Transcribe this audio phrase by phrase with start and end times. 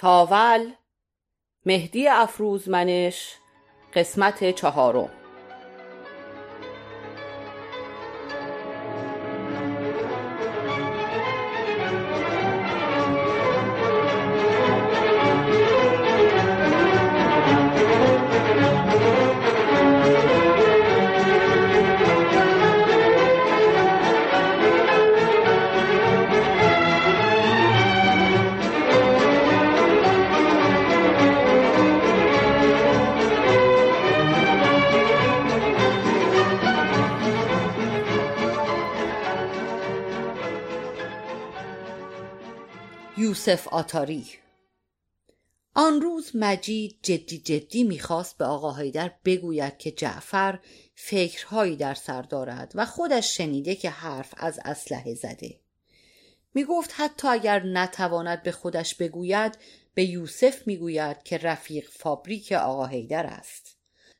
[0.00, 0.72] تاول
[1.66, 3.34] مهدی افروزمنش
[3.94, 5.10] قسمت چهارم.
[43.38, 44.26] یوسف آتاری.
[45.74, 50.58] آن روز مجید جدی جدی می‌خواست به آقا حیدر بگوید که جعفر
[50.94, 55.60] فکرهایی در سر دارد و خودش شنیده که حرف از اسلحه زده.
[56.54, 59.58] می‌گفت حتی اگر نتواند به خودش بگوید
[59.94, 63.76] به یوسف می‌گوید که رفیق فابریک آقا حیدر است.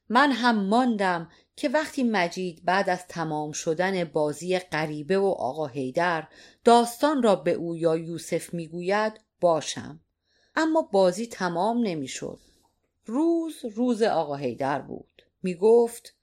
[0.08, 6.28] من هم ماندم که وقتی مجید بعد از تمام شدن بازی غریبه و آقا هیدر
[6.64, 10.00] داستان را به او یا یوسف می‌گوید باشم.
[10.56, 12.40] اما بازی تمام نمی‌شد.
[13.06, 15.22] روز روز آقا هیدر بود.
[15.42, 16.14] می‌گفت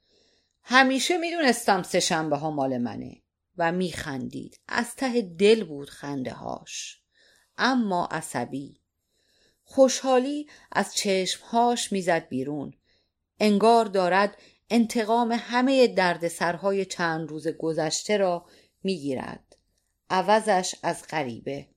[0.64, 3.22] همیشه می‌دونستم سه شنبه ها مال منه
[3.58, 4.60] و میخندید.
[4.68, 7.02] از ته دل بود خنده هاش.
[7.58, 8.80] اما عصبی.
[9.64, 12.74] خوشحالی از چشمهاش می‌زد بیرون.
[13.40, 14.38] انگار دارد
[14.70, 18.46] انتقام همه دردسرهای چند روز گذشته را
[18.84, 19.56] می‌گیرد.
[20.10, 21.68] عوضش از غریبه.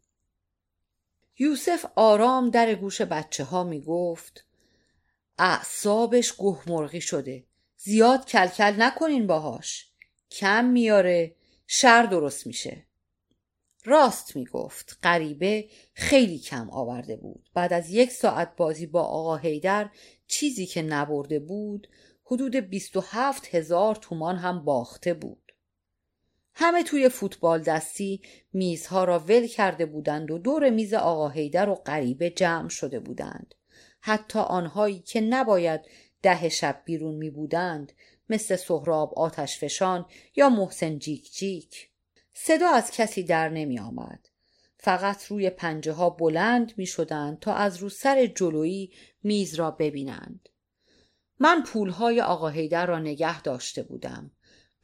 [1.38, 4.44] یوسف آرام در گوش بچه ها می گفت
[5.38, 7.44] اعصابش گهمرغی شده.
[7.76, 9.90] زیاد کلکل نکنین باهاش.
[10.30, 11.34] کم میاره.
[11.66, 12.86] شر درست میشه.
[13.84, 14.98] راست می‌گفت.
[15.02, 17.48] غریبه خیلی کم آورده بود.
[17.54, 19.90] بعد از یک ساعت بازی با آقا هیدر
[20.26, 21.88] چیزی که نبرده بود
[22.30, 25.52] حدود 27 هزار تومان هم باخته بود
[26.54, 28.22] همه توی فوتبال دستی
[28.52, 33.54] میزها را ول کرده بودند و دور میز آقا هیدر و غریبه جمع شده بودند
[34.00, 35.80] حتی آنهایی که نباید
[36.22, 37.92] ده شب بیرون می بودند
[38.28, 40.06] مثل سهراب آتشفشان
[40.36, 41.88] یا محسن جیک جیک
[42.34, 44.28] صدا از کسی در نمی آمد.
[44.76, 50.48] فقط روی پنجه ها بلند می شدند تا از رو سر جلویی میز را ببینند.
[51.40, 54.30] من پولهای آقا هیدر را نگه داشته بودم.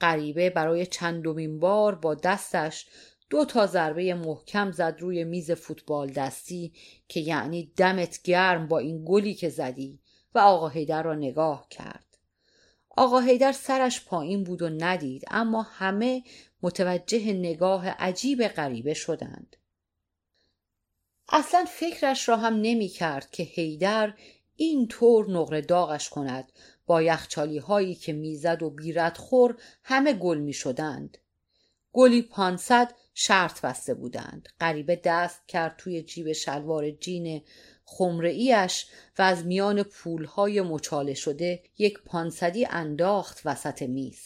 [0.00, 2.86] غریبه برای چندمین بار با دستش
[3.30, 6.72] دو تا ضربه محکم زد روی میز فوتبال دستی
[7.08, 10.00] که یعنی دمت گرم با این گلی که زدی
[10.34, 12.04] و آقا هیدر را نگاه کرد.
[12.96, 16.22] آقا هیدر سرش پایین بود و ندید اما همه
[16.62, 19.56] متوجه نگاه عجیب غریبه شدند.
[21.28, 24.14] اصلا فکرش را هم نمی کرد که هیدر
[24.56, 26.52] این طور نقره داغش کند
[26.86, 31.18] با یخچالی هایی که می‌زد و بیرد خور همه گل می شدند.
[31.92, 34.48] گلی پانصد شرط بسته بودند.
[34.60, 37.42] غریبه دست کرد توی جیب شلوار جین
[37.84, 38.86] خمره ایش
[39.18, 44.20] و از میان پولهای مچاله شده یک پانصدی انداخت وسط میز.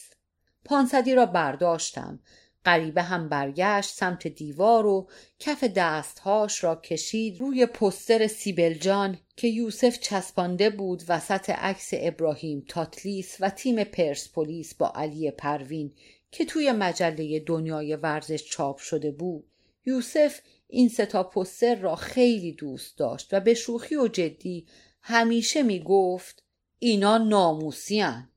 [0.64, 2.20] پانصدی را برداشتم
[2.64, 5.08] غریبه هم برگشت سمت دیوار و
[5.38, 13.36] کف دستهاش را کشید روی پستر سیبلجان که یوسف چسبانده بود وسط عکس ابراهیم تاتلیس
[13.40, 15.92] و تیم پرسپولیس با علی پروین
[16.30, 19.44] که توی مجله دنیای ورزش چاپ شده بود.
[19.86, 24.66] یوسف این ستا پستر را خیلی دوست داشت و به شوخی و جدی
[25.02, 26.44] همیشه می گفت
[26.78, 28.28] اینا ناموسیان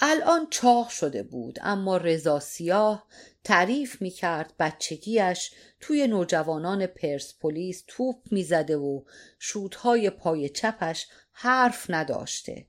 [0.00, 3.06] الان چاق شده بود اما رضا سیاه
[3.44, 5.50] تعریف می کرد بچگیش
[5.80, 9.02] توی نوجوانان پرسپولیس توپ می‌زده و
[9.38, 12.66] شودهای پای چپش حرف نداشته.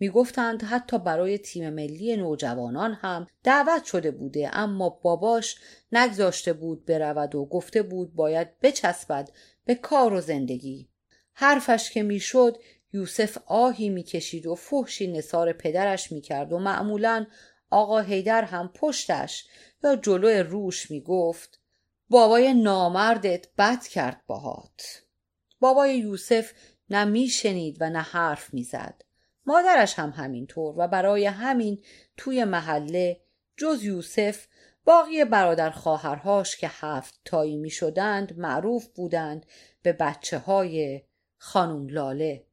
[0.00, 5.56] می‌گفتند حتی برای تیم ملی نوجوانان هم دعوت شده بوده اما باباش
[5.92, 9.30] نگذاشته بود برود و گفته بود باید بچسبد
[9.64, 10.88] به کار و زندگی.
[11.32, 12.56] حرفش که می‌شد
[12.92, 17.26] یوسف آهی می‌کشید و فحشی نصار پدرش می‌کرد و معمولا
[17.70, 19.46] آقا هیدر هم پشتش
[19.84, 21.60] یا جلو روش می‌گفت
[22.08, 25.02] بابای نامردت بد کرد باهات
[25.60, 26.52] بابای یوسف
[26.90, 29.02] نه میشنید و نه حرف می‌زد.
[29.46, 31.82] مادرش هم همینطور و برای همین
[32.16, 33.20] توی محله
[33.56, 34.46] جز یوسف
[34.84, 39.46] باقی برادر خواهرهاش که هفت تایی می شدند معروف بودند
[39.82, 41.02] به بچه های
[41.36, 42.49] خانم لاله.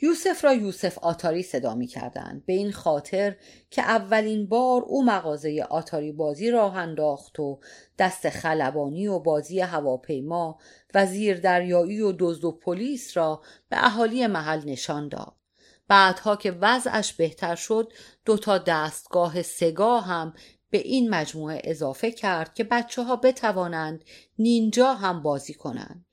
[0.00, 3.36] یوسف را یوسف آتاری صدا می کردند به این خاطر
[3.70, 7.60] که اولین بار او مغازه آتاری بازی راه انداخت و
[7.98, 10.58] دست خلبانی و بازی هواپیما
[10.94, 11.06] و
[11.42, 15.36] دریایی و دزد و پلیس را به اهالی محل نشان داد.
[15.88, 17.92] بعدها که وضعش بهتر شد
[18.24, 20.34] دو تا دستگاه سگاه هم
[20.70, 24.04] به این مجموعه اضافه کرد که بچه ها بتوانند
[24.38, 26.06] نینجا هم بازی کنند.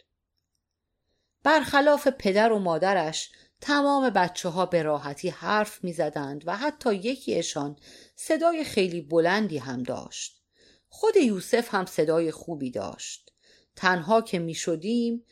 [1.43, 3.31] برخلاف پدر و مادرش
[3.65, 7.75] تمام بچه ها به راحتی حرف می زدند و حتی یکیشان
[8.15, 10.43] صدای خیلی بلندی هم داشت.
[10.89, 13.33] خود یوسف هم صدای خوبی داشت.
[13.75, 15.25] تنها که می شدیم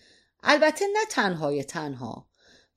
[0.43, 2.27] البته نه تنهای تنها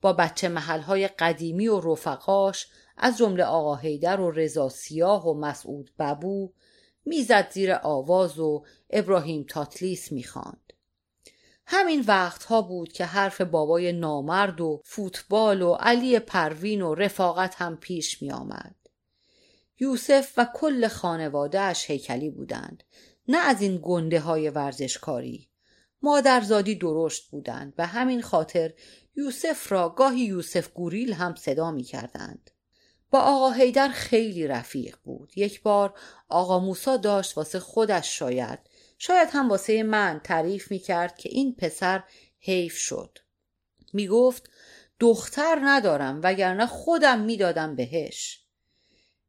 [0.01, 2.67] با بچه محلهای قدیمی و رفقاش
[2.97, 6.53] از جمله آقا هیدر و رضا سیاه و مسعود ببو
[7.05, 10.64] می‌زد زیر آواز و ابراهیم تاتلیس می‌خواند
[11.67, 17.77] همین وقتها بود که حرف بابای نامرد و فوتبال و علی پروین و رفاقت هم
[17.77, 18.75] پیش می آمد.
[19.79, 22.83] یوسف و کل خانوادهش هیکلی بودند
[23.27, 25.49] نه از این گنده های ورزشکاری
[26.01, 28.73] مادرزادی درشت بودند و همین خاطر
[29.15, 32.51] یوسف را گاهی یوسف گوریل هم صدا می کردند.
[33.11, 35.93] با آقا هیدر خیلی رفیق بود یک بار
[36.29, 38.59] آقا موسا داشت واسه خودش شاید
[39.07, 42.03] شاید هم واسه من تعریف می کرد که این پسر
[42.39, 43.17] حیف شد.
[43.93, 44.49] می گفت
[44.99, 48.43] دختر ندارم وگرنه خودم می‌دادم بهش.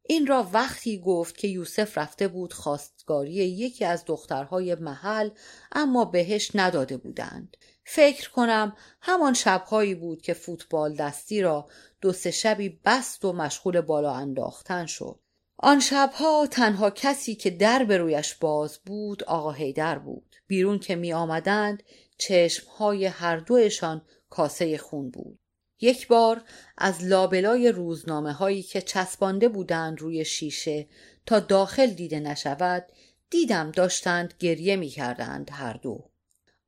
[0.03, 5.29] این را وقتی گفت که یوسف رفته بود خواستگاری یکی از دخترهای محل
[5.71, 7.57] اما بهش نداده بودند.
[7.83, 11.69] فکر کنم همان شبهایی بود که فوتبال دستی را
[12.01, 15.19] دو سه شبی بست و مشغول بالا انداختن شد.
[15.59, 20.35] آن شبها تنها کسی که در به رویش باز بود آقا هیدر بود.
[20.47, 21.83] بیرون که می آمدند
[22.17, 25.39] چشمهای هر دوشان کاسه خون بود.
[25.81, 26.41] یک بار
[26.77, 30.87] از لابلای روزنامه هایی که چسبانده بودند روی شیشه
[31.25, 32.85] تا داخل دیده نشود
[33.29, 36.09] دیدم داشتند گریه می کردند هر دو.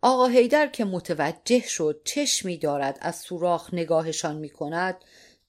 [0.01, 4.95] آقا هیدر که متوجه شد چشمی دارد از سوراخ نگاهشان می کند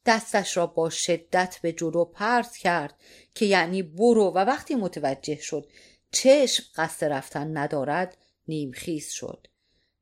[0.06, 2.94] دستش را با شدت به جلو پرت کرد
[3.34, 5.68] که یعنی برو و وقتی متوجه شد
[6.12, 8.16] چشم قصد رفتن ندارد
[8.48, 9.46] نیمخیز شد.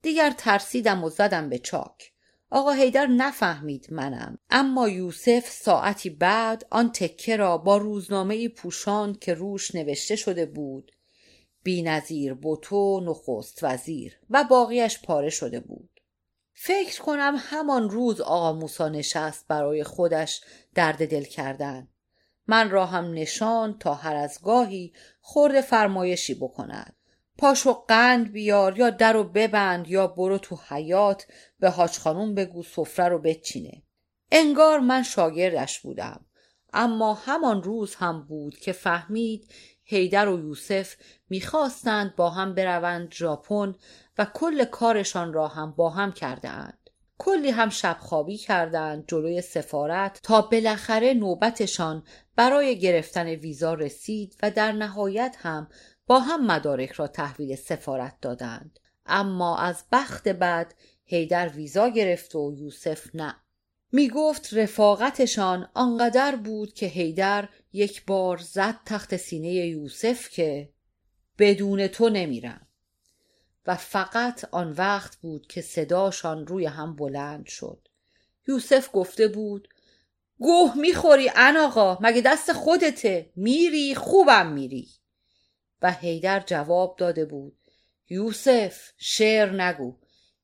[0.03, 2.13] دیگر ترسیدم و زدم به چاک.
[2.51, 4.39] آقا هیدر نفهمید منم.
[4.51, 10.93] اما یوسف ساعتی بعد آن تکه را با روزنامه پوشان که روش نوشته شده بود.
[11.63, 15.88] بینظیر بوتو نخست وزیر و باقیش پاره شده بود.
[16.61, 20.41] فکر کنم همان روز آقا موسا نشست برای خودش
[20.75, 21.89] درد دل کردن.
[22.47, 26.97] من را هم نشان تا هر از گاهی خورد فرمایشی بکند.
[27.39, 31.27] پاشو قند بیار یا در و ببند یا برو تو حیات
[31.61, 33.83] به حاج خانوم بگو سفره رو بچینه.
[34.33, 36.25] انگار من شاگردش بودم.
[36.73, 39.53] اما همان روز هم بود که فهمید
[39.85, 40.97] هیدر و یوسف
[41.31, 43.75] می‌خواستند با هم بروند ژاپن
[44.19, 46.91] و کل کارشان را هم با هم کرده اند.
[47.19, 52.03] کلی هم شبخوابی کردند جلوی سفارت تا بالاخره نوبتشان
[52.37, 55.69] برای گرفتن ویزا رسید و در نهایت هم
[56.07, 58.79] با هم مدارک را تحویل سفارت دادند.
[59.07, 60.75] اما از بخت بعد
[61.05, 63.37] هیدر ویزا گرفت و یوسف نه.
[63.93, 70.73] می گفت رفاقتشان آنقدر بود که هیدر یک بار زد تخت سینه یوسف که
[71.39, 72.68] بدون تو نمیرم.
[73.69, 77.89] و فقط آن وقت بود که صداشان روی هم بلند شد.
[78.49, 79.69] یوسف گفته بود
[80.39, 84.89] گوه می‌خوری ان آقا مگه دست خودته؟ میری خوبم میری.
[85.83, 87.57] و هیدر جواب داده بود
[88.09, 89.97] یوسف شعر نگو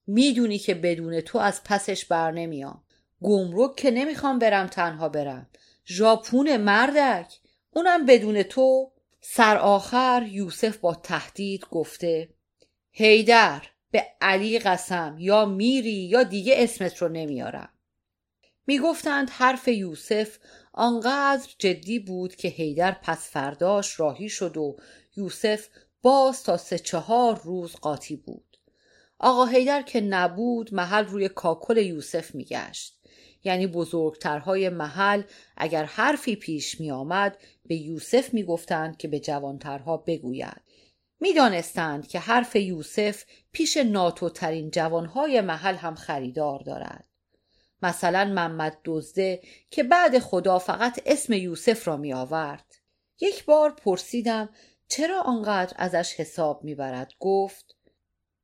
[0.07, 2.83] می‌دونی که بدون تو از پسش بر نمیام.
[3.23, 5.51] گمرک که نمی‌خوام برم تنها برم.
[5.87, 7.39] ژاپون مردک.
[7.71, 12.34] اونم بدون تو سر آخر یوسف با تهدید گفته
[12.97, 17.69] هیدر به علی قسم یا میری یا دیگه اسمت رو نمیارم.
[18.67, 20.39] می‌گفتند حرف یوسف
[20.73, 24.77] آنقدر جدی بود که هیدر پس فرداش راهی شد و
[25.17, 25.69] یوسف
[26.03, 28.59] باز تا سه چهار روز قاطی بود.
[29.19, 33.01] آقا هیدر که نبود محل روی کاکل یوسف میگشت.
[33.45, 35.23] یعنی بزرگترهای محل
[35.57, 40.61] اگر حرفی پیش می آمد به یوسف می گفتند که به جوانترها بگوید.
[41.25, 47.05] می‌دانستند که حرف یوسف پیش ناتوترین جوانهای محل هم خریدار دارد.
[47.83, 52.75] مثلا محمد دزده که بعد خدا فقط اسم یوسف را می آورد
[53.21, 54.49] یک بار پرسیدم
[54.89, 57.77] چرا آنقدر ازش حساب می‌برد؟ گفت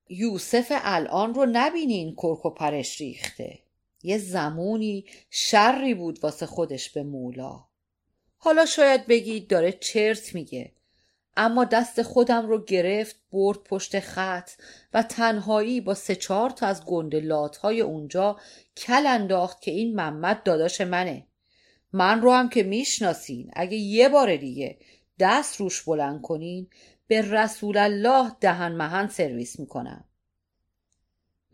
[0.09, 3.59] یوسف الان رو نبینین کرک و پرش ریخته.
[4.03, 7.65] یه زمونی شری بود واسه خودش به مولا.
[8.37, 10.73] حالا شاید بگید داره چرت میگه.
[11.37, 14.51] اما دست خودم رو گرفت برد پشت خط
[14.95, 18.37] و تنهایی با سه چهار تا از گندلات های اونجا
[18.77, 21.27] کل انداخت که این محمد داداش منه.
[21.93, 23.51] من رو هم که می‌شناسین.
[23.53, 24.79] اگه یه بار دیگه
[25.19, 26.71] دست روش بلند کنین
[27.07, 30.05] به رسول الله دهن مهن سرویس می‌کنم.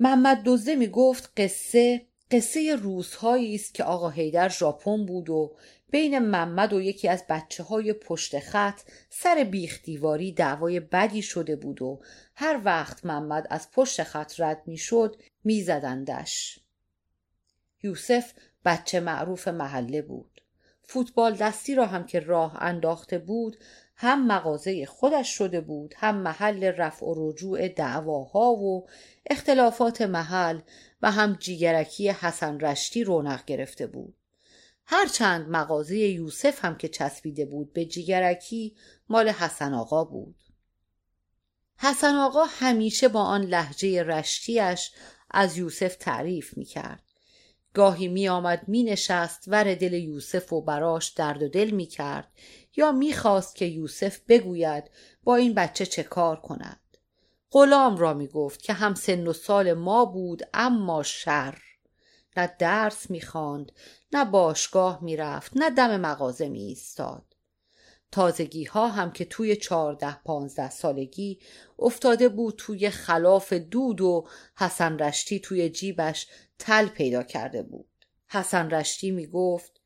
[0.00, 5.56] محمد دوزه می‌گفت قصه قصه روزهایی است که آقا هیدر ژاپن بود و
[5.90, 8.80] بین محمد و یکی از بچه های پشت خط
[9.10, 12.00] سر بیخ دیواری دعوای بدی شده بود و
[12.34, 16.60] هر وقت محمد از پشت خط رد می‌شد میزدندش.
[17.82, 18.32] یوسف
[18.64, 20.42] بچه معروف محله بود.
[20.82, 23.56] فوتبال دستی را هم که راه انداخته بود
[23.96, 28.88] هم مغازه خودش شده بود هم محل رفع و رجوع دعواها و
[29.26, 30.60] اختلافات محل
[31.02, 34.14] و هم جیگرکی حسن رشتی رونق گرفته بود
[34.86, 38.76] هرچند مغازه یوسف هم که چسبیده بود به جیگرکی
[39.08, 40.36] مال حسن آقا بود
[41.78, 44.90] حسن آقا همیشه با آن لحجه رشتیش
[45.30, 47.05] از یوسف تعریف می کرد.
[47.76, 52.28] گاهی می آمد می نشست ور دل یوسف و براش درد و دل می کرد
[52.76, 54.90] یا می خواست که یوسف بگوید
[55.24, 56.80] با این بچه چه کار کند.
[57.50, 61.58] غلام را می گفت که هم سن و سال ما بود اما شر
[62.36, 63.72] نه درس می‌خواند
[64.12, 67.35] نه باشگاه می‌رفت نه دم مغازه می ایستاد
[68.12, 71.38] تازگی ها هم که توی چهارده پانزده سالگی
[71.78, 76.26] افتاده بود توی خلاف دود و حسن رشتی توی جیبش
[76.58, 77.88] تل پیدا کرده بود.
[78.28, 79.80] حسن رشتی می گفت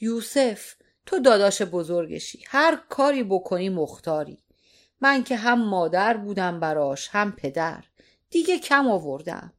[0.00, 0.74] یوسف
[1.06, 4.38] تو داداش بزرگشی هر کاری بکنی مختاری.
[5.00, 7.84] من که هم مادر بودم براش هم پدر.
[8.30, 9.52] دیگه کم آوردم.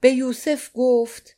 [0.00, 1.36] به یوسف گفت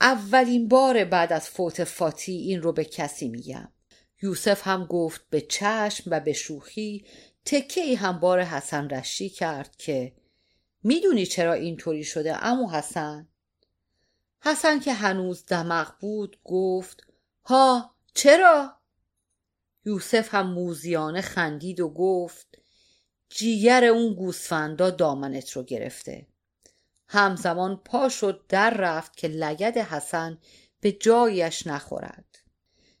[0.00, 3.72] اولین بار بعد از فوت فاتی این رو به کسی میگم.
[4.22, 7.06] یوسف هم گفت به چشم و به شوخی
[7.44, 10.12] تکه ای هم بار حسن رشی کرد که
[10.82, 13.28] می‌دونی چرا اینطوری شده امو حسن؟
[14.40, 17.06] حسن که هنوز دمق بود گفت
[17.44, 18.76] ها چرا؟
[19.84, 22.58] یوسف هم موزیانه خندید و گفت
[23.28, 26.26] جیگر اون گوسفندا دامنت رو گرفته.
[27.08, 30.38] همزمان پا شد در رفت که لگد حسن
[30.80, 32.45] به جایش نخورد.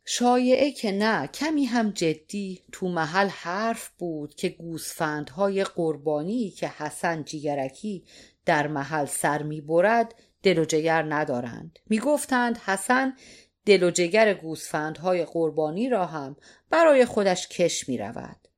[0.08, 2.62] شایعه که نه کمی هم جدی.
[2.72, 8.04] تو محل حرف بود که گوسفندهای قربانی که حسن جیگرکی
[8.44, 11.78] در محل سر می‌برد دل و جگر ندارند.
[11.86, 13.16] می‌گفتند حسن
[13.64, 16.36] دل و جگر گوسفندهای قربانی را هم
[16.70, 18.48] برای خودش کش می رود.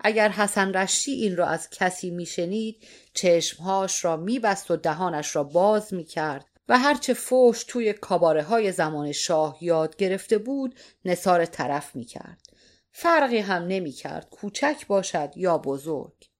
[0.00, 5.94] اگر حسن رشتی این را از کسی میشنید چشمهاش را میبست و دهانش را باز
[5.94, 12.42] می‌کرد و هرچه فوش توی کاباره های زمان شاه یاد گرفته بود نصار طرف می‌کرد.
[12.92, 16.30] فرقی هم نمی‌کرد کوچک باشد یا بزرگ.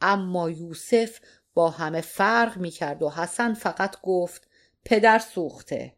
[0.00, 1.20] اما یوسف
[1.54, 4.48] با همه فرق می‌کرد و حسن فقط گفت
[4.84, 5.96] پدر سوخته.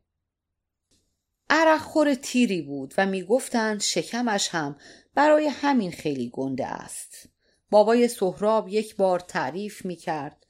[1.50, 4.76] عرق خور تیری بود و می‌گفتند شکمش هم
[5.14, 7.28] برای همین خیلی گنده است.
[7.70, 10.41] بابای سهراب یک بار تعریف می کرد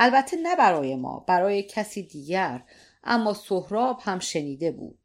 [0.00, 2.64] البته نه برای ما برای کسی دیگر
[3.04, 4.98] اما سهراب هم شنیده بود.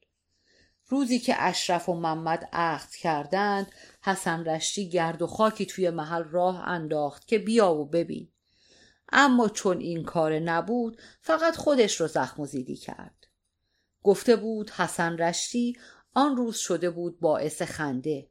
[0.88, 3.71] روزی که اشرف و محمد عقد کردند
[4.01, 8.29] حسن رشتی گرد و خاکی توی محل راه انداخت که بیا و ببین.
[9.12, 13.27] اما چون این کار نبود فقط خودش رو زخم و زیدی کرد.
[14.03, 15.77] گفته بود حسن رشتی
[16.13, 18.29] آن روز شده بود باعث خنده.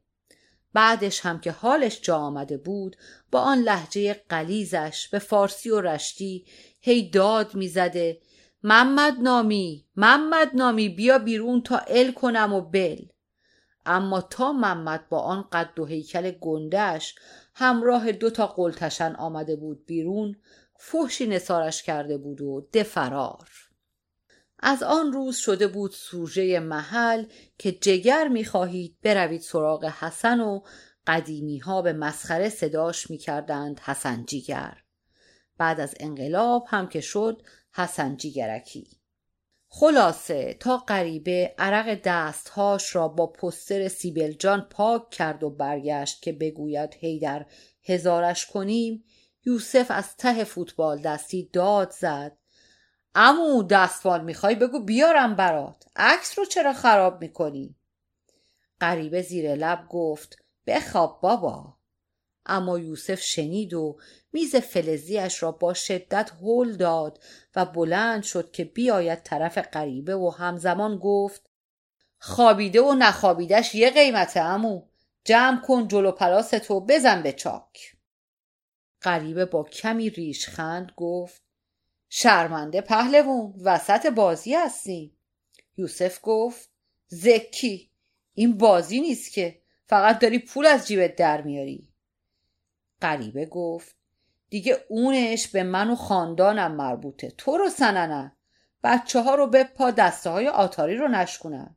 [0.73, 2.95] بعدش هم که حالش جا آمده بود
[3.31, 6.45] با آن لحجه قلیزش به فارسی و رشتی
[6.79, 8.21] هی داد می‌زده
[8.63, 13.05] محمد نامی محمد نامی بیا بیرون تا ال کنم و بل.
[13.85, 17.15] اما تا محمد با آن قد و هیکل گندش
[17.55, 20.35] همراه دو تا قلتشن آمده بود بیرون
[20.79, 23.49] فحشی نسارش کرده بود و دفرار.
[24.65, 27.25] از آن روز شده بود سوژه محل
[27.57, 30.61] که جگر می‌خواهید بروید سراغ حسن و
[31.07, 34.77] قدیمی ها به مسخره صداش می‌کردند حسن جیگر.
[35.57, 37.41] بعد از انقلاب هم که شد
[37.73, 38.87] حسن جیگرکی.
[39.67, 46.31] خلاصه تا غریبه عرق دستهاش را با پستر سیبل جان پاک کرد و برگشت که
[46.31, 47.45] بگوید هیدر
[47.83, 49.03] هزارش کنیم.
[49.45, 52.37] یوسف از ته فوتبال دستی داد زد.
[53.15, 55.85] امو دستمال می‌خوای بگو بیارم برات.
[55.95, 57.75] عکس رو چرا خراب می‌کنی؟
[58.81, 61.77] غریبه زیر لب گفت بخواب بابا.
[62.45, 63.97] اما یوسف شنید و
[64.33, 67.23] میز فلزیش را با شدت هل داد
[67.55, 71.49] و بلند شد که بیاید طرف غریبه و همزمان گفت
[72.19, 74.81] خوابیده و نخوابیدش یه قیمت امو
[75.23, 77.95] جمع کن جلو پلاس تو بزن به چاک.
[79.01, 81.41] غریبه با کمی ریشخند گفت
[82.15, 85.17] شرمنده پهلوون وسط بازی هستیم.
[85.77, 86.69] یوسف گفت
[87.07, 87.91] زکی
[88.33, 91.89] این بازی نیست که فقط داری پول از جیبت در میاری.
[93.01, 93.95] غریبه گفت
[94.49, 97.31] دیگه اونش به من و خاندانم مربوطه.
[97.37, 98.35] تو رو سننه
[98.83, 101.75] بچه ها رو به پا دسته های آتاری رو نشکنن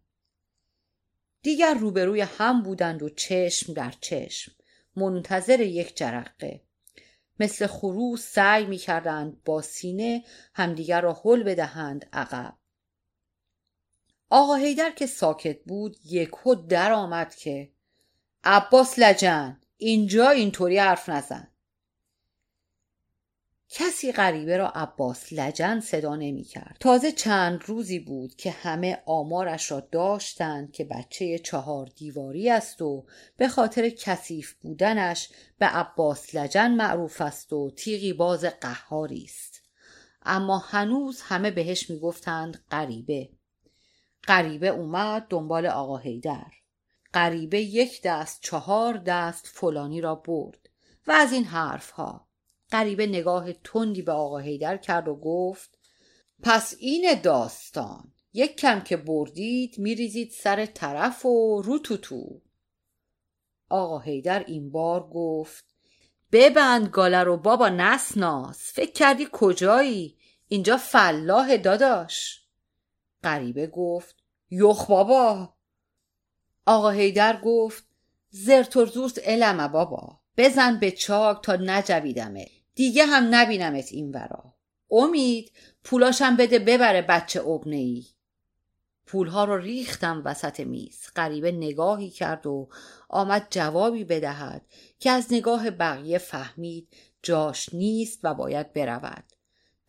[1.43, 4.53] دیگر روبروی هم بودند و چشم در چشم.
[4.97, 6.66] منتظر یک جرقه.
[7.41, 10.25] مثل خروس سعی می کردند با سینه
[10.55, 12.57] همدیگر را حل بدهند عقب.
[14.31, 16.31] آقا هیدر که ساکت بود یک
[16.69, 17.73] در آمد که
[18.45, 21.49] عباس لجن اینجا اینطوری حرف نزن.
[23.79, 26.77] کسی غریبه را عباس لجن صدا نمی کرد.
[26.81, 33.07] تازه چند روزی بود که همه آمارش را داشتند که بچه چهار دیواری است و
[33.37, 35.29] به خاطر کثیف بودنش
[35.59, 39.63] به عباس لجن معروف است و تیغی باز قهاری است.
[40.23, 43.29] اما هنوز همه بهش می‌گفتند غریبه.
[44.29, 46.53] غریبه اومد دنبال آقا هیدر.
[47.15, 50.71] غریبه یک دست چهار دست فلانی را برد
[51.07, 52.26] و از این حرف ها
[52.73, 55.79] غریبه نگاه تندی به آقا هیدر کرد و گفت
[56.43, 62.43] پس این داستان یک کم که بردید میریزید سر طرف و رو تو تو.
[63.69, 65.65] آقا هیدر این بار گفت
[66.33, 70.17] ببند گاله رو بابا نسناس فکر کردی کجایی؟
[70.49, 72.43] اینجا فلاح داداش.
[73.25, 74.17] غریبه گفت
[74.51, 75.55] یخ بابا.
[76.67, 77.85] آقا هیدر گفت
[78.31, 80.21] زرترزورت علمه بابا.
[80.37, 82.47] بزن به چاک تا نجویدمه
[82.77, 84.55] دیگه هم نبینمت این ورا.
[84.91, 85.53] امید
[85.85, 88.07] پولاشم بده ببره بچه ابنه ای
[89.07, 91.07] پولها رو ریختم وسط میز.
[91.17, 92.69] غریبه نگاهی کرد و
[93.09, 94.67] آمد جوابی بدهد
[94.99, 96.89] که از نگاه بقیه فهمید
[97.23, 99.25] جاش نیست و باید برود.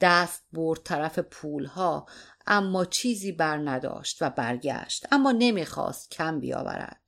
[0.02, 2.06] دست برد طرف پولها
[2.48, 7.02] اما چیزی بر نداشت و برگشت اما نمی‌خواست کم بیاورد.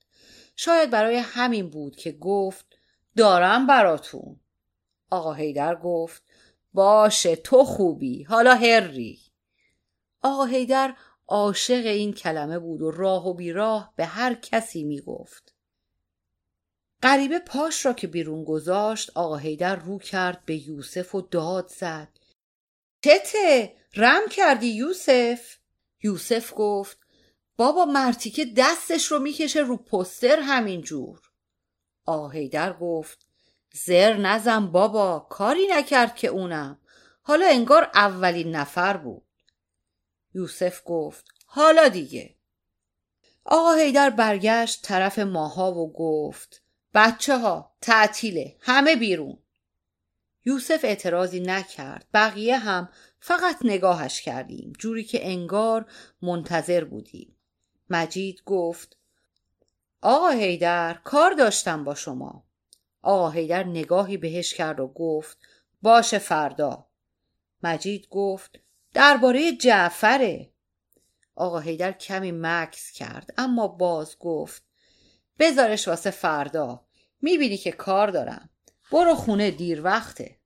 [0.55, 2.65] شاید برای همین بود که گفت
[3.17, 4.39] دارم براتون.
[5.09, 6.23] آقا هیدر گفت
[6.73, 9.19] باشه تو خوبی حالا هری
[10.21, 10.95] آقا هیدر
[11.27, 15.55] عاشق این کلمه بود و راه و بیراه به هر کسی می‌گفت
[17.03, 22.19] غریبه پاش را که بیرون گذاشت آقا هیدر رو کرد به یوسف و داد زد.
[23.01, 25.57] تته رم کردی یوسف؟
[26.03, 26.97] یوسف گفت
[27.57, 31.19] بابا مرتی که دستش رو می‌کشه رو پستر همینجور.
[32.05, 33.28] آهیدر گفت
[33.73, 36.79] زر نزن بابا کاری نکرد که اونم.
[37.21, 39.25] حالا انگار اولین نفر بود.
[40.33, 42.35] یوسف گفت حالا دیگه.
[43.45, 46.61] آقا هیدر برگشت طرف ماها و گفت
[46.93, 49.37] بچه ها تعطیله همه بیرون.
[50.45, 57.35] یوسف اعتراضی نکرد بقیه هم فقط نگاهش کردیم جوری که انگار منتظر بودیم.
[57.89, 58.97] مجید گفت
[60.01, 62.48] آقا هیدر کار داشتم با شما.
[63.01, 65.37] آقا هیدر نگاهی بهش کرد و گفت
[65.81, 66.87] باشه فردا.
[67.63, 68.59] مجید گفت
[68.93, 70.51] درباره جعفره.
[71.35, 74.63] آقا هیدر کمی مکس کرد اما باز گفت
[75.39, 76.85] بذارش واسه فردا.
[77.21, 78.49] می‌بینی که کار دارم.
[78.91, 80.39] برو خونه دیر وقته.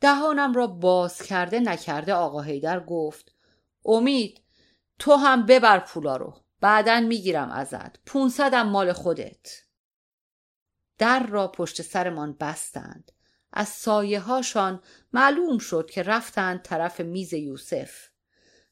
[0.00, 3.32] دهانم را باز کرده نکرده آقا هیدر گفت
[3.84, 4.40] امید
[4.98, 6.34] تو هم ببر پولا رو.
[6.60, 7.98] بعدا می‌گیرم ازت.
[8.06, 9.67] پونصدم مال خودت.
[10.98, 13.12] در را پشت سرمان بستند.
[13.52, 14.82] از سایه هاشان
[15.12, 18.08] معلوم شد که رفتند طرف میز یوسف.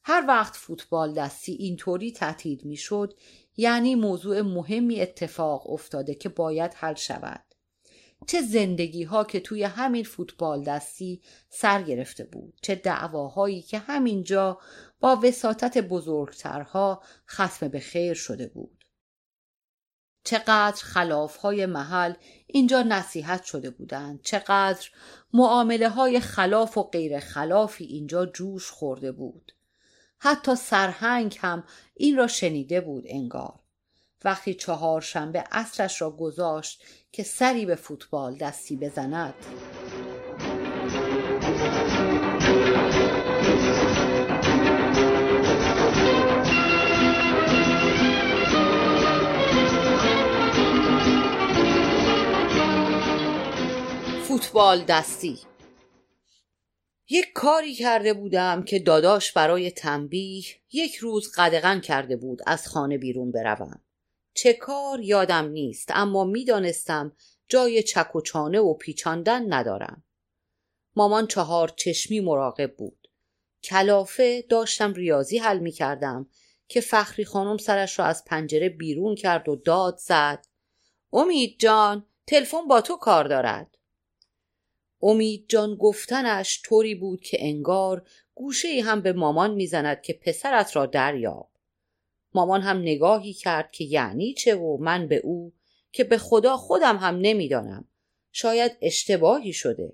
[0.03, 3.13] هر وقت فوتبال دستی اینطوری تهدید می‌شد
[3.57, 7.43] یعنی موضوع مهمی اتفاق افتاده که باید حل شود.
[8.27, 14.59] چه زندگی ها که توی همین فوتبال دستی سر گرفته بود چه دعواهایی که همینجا
[14.99, 18.76] با وساطت بزرگترها ختم به خیر شده بود.
[20.27, 20.83] چقدر
[21.41, 22.13] های محل
[22.47, 24.89] اینجا نصیحت شده بودند چقدر
[25.33, 29.51] معامله های خلاف و غیر خلافی اینجا جوش خورده بود.
[30.19, 31.63] حتی سرهنگ هم
[31.93, 33.59] این را شنیده بود انگار.
[34.23, 39.33] وقتی چهارشنبه اصرش را گذاشت که سری به فوتبال دستی بزند
[54.37, 55.39] فوتبال دستی.
[57.09, 62.97] یک کاری کرده بودم که داداش برای تنبیه یک روز قدغن کرده بود از خانه
[62.97, 63.81] بیرون بروم.
[64.33, 67.15] چه کار یادم نیست اما می‌دانستم
[67.49, 70.03] جای چک و چانه و پیچاندن ندارم.
[70.95, 73.07] مامان چهار چشمی مراقب بود.
[73.63, 76.29] کلافه داشتم ریاضی حل می کردم
[76.67, 80.45] که فخری خانم سرش را از پنجره بیرون کرد و داد زد.
[81.13, 83.76] امید جان تلفن با تو کار دارد.
[85.01, 90.85] امید جان گفتنش طوری بود که انگار گوشه هم به مامان می‌زند که پسرت را
[90.85, 91.49] دریاب.
[92.33, 95.53] مامان هم نگاهی کرد که یعنی چه و من به او
[95.91, 97.85] که به خدا خودم هم نمی‌دانم.
[98.31, 99.93] شاید اشتباهی شده.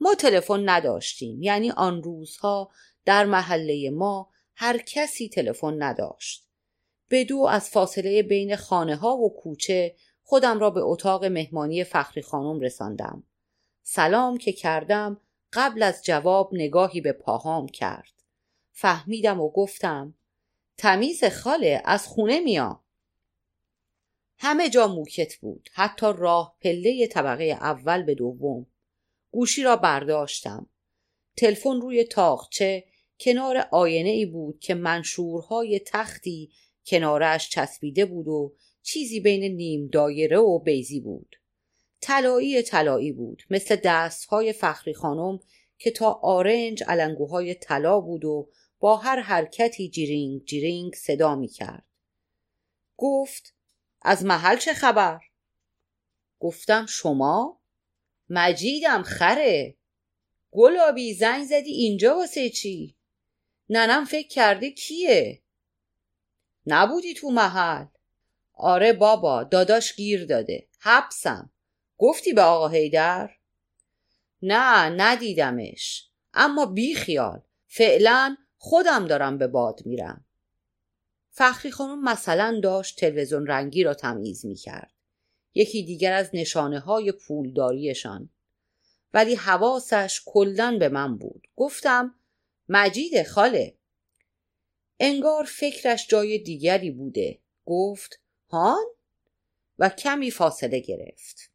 [0.00, 1.42] ما تلفن نداشتیم.
[1.42, 2.70] یعنی آن روزها
[3.04, 6.46] در محله ما هر کسی تلفن نداشت.
[7.08, 12.22] به دو از فاصله بین خانه ها و کوچه خودم را به اتاق مهمانی فخری
[12.22, 13.22] خانم رساندم.
[13.88, 15.20] سلام که کردم
[15.52, 18.12] قبل از جواب نگاهی به پاهام کرد.
[18.72, 20.14] فهمیدم و گفتم
[20.76, 22.84] تمیز خاله از خونه میام.
[24.38, 28.66] همه جا موکت بود حتی راه پله طبقه اول به دوم.
[29.30, 30.70] گوشی را برداشتم.
[31.36, 32.84] تلفن روی تاخچه
[33.20, 36.52] کنار آینه ای بود که منشورهای تختی
[36.86, 41.36] کنارش چسبیده بود و چیزی بین نیم دایره و بیزی بود.
[42.00, 45.40] طلایی طلایی بود مثل دستهای فخری خانم
[45.78, 51.86] که تا آرنج علنگوهای طلا بود و با هر حرکتی جیرینگ جیرینگ صدا می کرد.
[52.96, 53.54] گفت
[54.02, 55.20] از محل چه خبر؟
[56.38, 57.60] گفتم شما؟
[58.30, 59.76] مجیدم خره
[60.50, 62.96] گلابی زنگ زدی اینجا واسه چی؟
[63.68, 65.42] ننم فکر کرده کیه؟
[66.66, 67.86] نبودی تو محل
[68.52, 71.50] آره بابا داداش گیر داده حبسم
[71.98, 73.30] گفتی به آقا هیدر؟
[74.42, 76.08] نه ندیدمش.
[76.34, 80.24] اما بی خیال فعلا خودم دارم به باد میرم.
[81.30, 84.92] فخری خانم مثلا داشت تلویزیون رنگی را تمیز می‌کرد.
[85.54, 88.30] یکی دیگر از نشانه های پولداریشان.
[89.14, 91.48] ولی حواسش کلن به من بود.
[91.56, 92.14] گفتم
[92.68, 93.74] مجید خاله.
[95.00, 97.38] انگار فکرش جای دیگری بوده.
[97.66, 98.84] گفت هان؟
[99.78, 101.50] و کمی فاصله گرفت.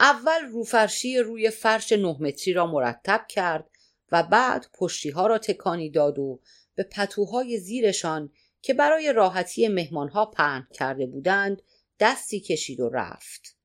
[0.00, 3.70] اول روفرشی روی فرش نه متری را مرتب کرد
[4.12, 6.40] و بعد پشتی ها را تکانی داد و
[6.74, 8.32] به پتوهای زیرشان
[8.62, 11.62] که برای راحتی مهمانها پهن کرده بودند
[12.00, 13.56] دستی کشید و رفت.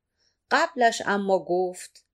[0.51, 2.05] قبلش اما گفت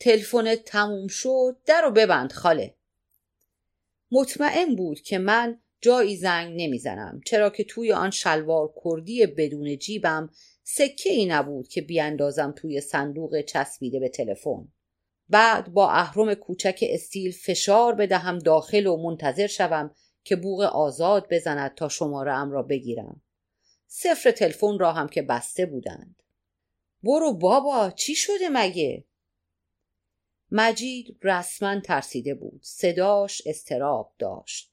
[0.00, 2.74] تلفن تموم شد در و ببند خاله.
[4.10, 10.30] مطمئن بود که من جایی زنگ نمی‌زنم چرا که توی آن شلوار کردی بدون جیبم
[10.68, 14.68] سکه ای نبود که بیاندازم توی صندوق چسبیده به تلفن.
[15.28, 21.74] بعد با اهرم کوچک استیل فشار بدهم داخل و منتظر شوم که بوغ آزاد بزند
[21.74, 23.22] تا شماره ام را بگیرم.
[23.86, 26.22] صفر تلفن را هم که بسته بودند.
[27.02, 29.04] برو بابا چی شده مگه؟
[30.50, 32.60] مجید رسما ترسیده بود.
[32.62, 34.72] صداش استراب داشت.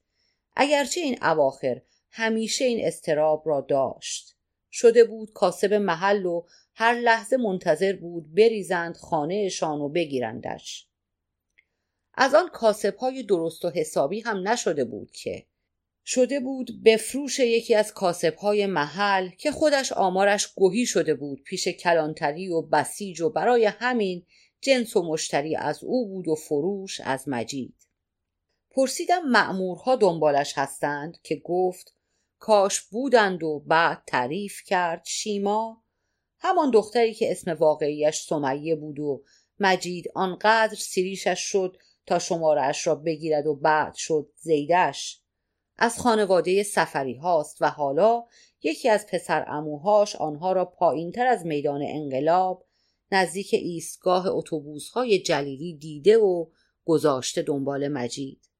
[0.55, 4.32] اگرچه این اواخر همیشه این استراب را داشت.
[4.75, 10.87] شده بود کاسب محل و هر لحظه منتظر بود بریزند خانهشان و بگیرندش.
[12.13, 15.45] از آن کاسب های درست و حسابی هم نشده بود که.
[16.05, 21.67] شده بود بفروش یکی از کاسب های محل که خودش آمارش گوهی شده بود پیش
[21.67, 24.25] کلانتری و بسیج و برای همین
[24.61, 27.75] جنس و مشتری از او بود و فروش از مجید.
[28.71, 31.92] پرسیدم معمورها دنبالش هستند که گفت
[32.43, 35.83] کاش بودند و بعد تعریف کرد شیما.
[36.39, 39.23] همان دختری که اسم واقعیش سمیه بود و
[39.59, 45.21] مجید آنقدر سیریشش شد تا شمارش را بگیرد و بعد شد زیدش.
[45.77, 48.23] از خانواده سفری هاست و حالا
[48.63, 52.65] یکی از پسر اموهاش آنها را پایین تر از میدان انقلاب
[53.11, 56.45] نزدیک ایستگاه اتوبوس های جلیلی دیده و
[56.85, 58.52] گذاشته دنبال مجید.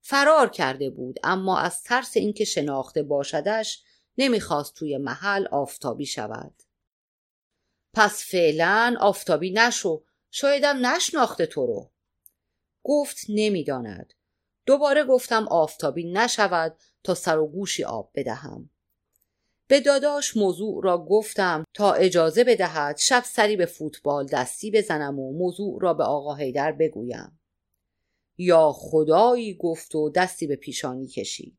[0.00, 3.82] فرار کرده بود اما از ترس اینکه شناخته باشدش
[4.18, 6.62] نمی‌خواست توی محل آفتابی شود.
[7.94, 11.90] پس فعلا آفتابی نشو شایدم نشناخته تو رو.
[12.82, 14.14] گفت نمی‌داند.
[14.66, 18.70] دوباره گفتم آفتابی نشود تا سر و گوشی آب بدهم.
[19.66, 25.32] به داداش موضوع را گفتم تا اجازه بدهد شب سری به فوتبال دستی بزنم و
[25.32, 27.37] موضوع را به آقا هیدر بگویم.
[28.38, 31.58] یا خدایی گفت و دستی به پیشانی کشید.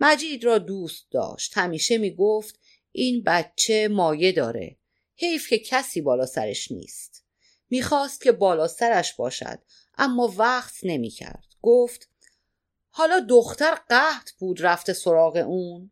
[0.00, 1.58] مجید را دوست داشت.
[1.58, 2.60] همیشه می گفت
[2.92, 4.76] این بچه مایه داره.
[5.16, 7.24] حیف که کسی بالا سرش نیست.
[7.70, 9.58] می‌خواست که بالا سرش باشد
[9.98, 11.46] اما وقت نمی‌کرد.
[11.62, 12.08] گفت
[12.90, 15.90] حالا دختر قهد بود رفته سراغ اون.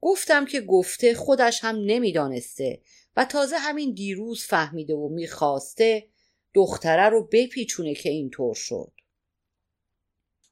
[0.00, 2.80] گفتم که گفته خودش هم نمی‌دانسته
[3.16, 6.08] و تازه همین دیروز فهمیده و می‌خواسته
[6.54, 8.92] دختره رو بپیچونه که اینطور شد.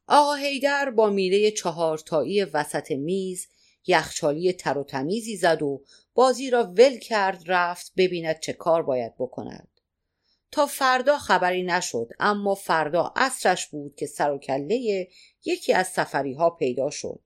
[0.08, 3.48] آقا هیدر با میله چهارتایی وسط میز
[3.86, 9.14] یخچالی تر و تمیزی زد و بازی را ول کرد رفت ببیند چه کار باید
[9.18, 9.68] بکند.
[10.50, 15.08] تا فردا خبری نشد اما فردا عصرش بود که سر و کله
[15.44, 17.22] یکی از سفری ها پیدا شد.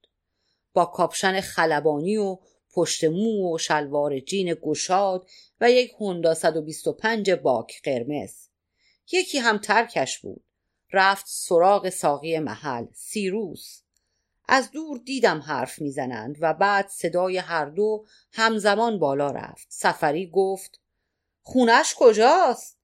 [0.73, 2.39] با کاپشن خلبانی و
[2.73, 5.27] پشت مو و شلوار جین گشاد
[5.61, 8.49] و یک هوندا 125 باک قرمز.
[9.13, 10.45] یکی هم ترکش بود.
[10.93, 13.83] رفت سراغ ساقی محل سیروس.
[14.49, 19.67] از دور دیدم حرف می‌زنند و بعد صدای هر دو همزمان بالا رفت.
[19.71, 20.81] سفری گفت
[21.43, 22.79] خونش کجاست؟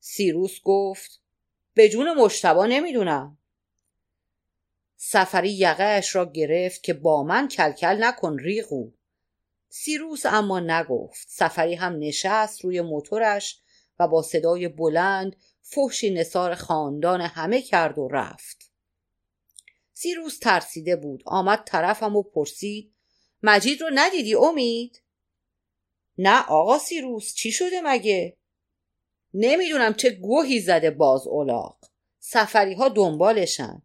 [0.00, 1.20] سیروس گفت
[1.74, 3.38] به جون مشتبا نمی‌دونم.
[4.96, 8.90] سفری یقهش را گرفت که با من کلکل نکن ریغو.
[9.68, 11.28] سیروس اما نگفت.
[11.28, 13.60] سفری هم نشست روی موتورش
[13.98, 15.36] و با صدای بلند
[15.68, 18.72] فحشی نصار خاندان همه کرد و رفت.
[19.92, 21.22] سیروس ترسیده بود.
[21.26, 22.94] آمد طرفم و پرسید
[23.42, 25.02] مجید رو ندیدی امید؟
[26.18, 28.36] نه آقا سیروس چی شده مگه؟
[29.34, 31.78] نمی‌دونم چه گوهی زده باز اولاق.
[32.18, 33.82] سفری ها دنبالشن.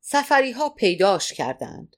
[0.00, 1.96] سفری ها پیداش کردند.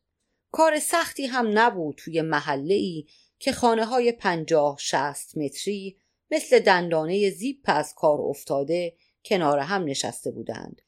[0.50, 3.06] کار سختی هم نبود توی محله ای
[3.38, 5.98] که خانه های پنجاه شست متری
[6.30, 10.82] مثل دندانه زیپ از کار افتاده کنار هم نشسته بودند.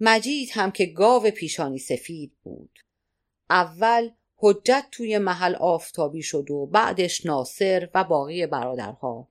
[0.00, 2.78] مجید هم که گاو پیشانی سفید بود.
[3.50, 9.28] اول حجت توی محل آفتابی شد و بعدش ناصر و باقی برادرها.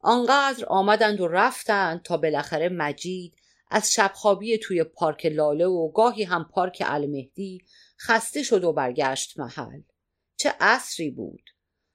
[0.00, 3.34] آنقدر آمدند و رفتند تا بالاخره مجید
[3.70, 7.64] از شبخوابی توی پارک لاله و گاهی هم پارک المهدی
[8.00, 9.80] خسته شد و برگشت محل.
[10.36, 11.42] چه عصری بود.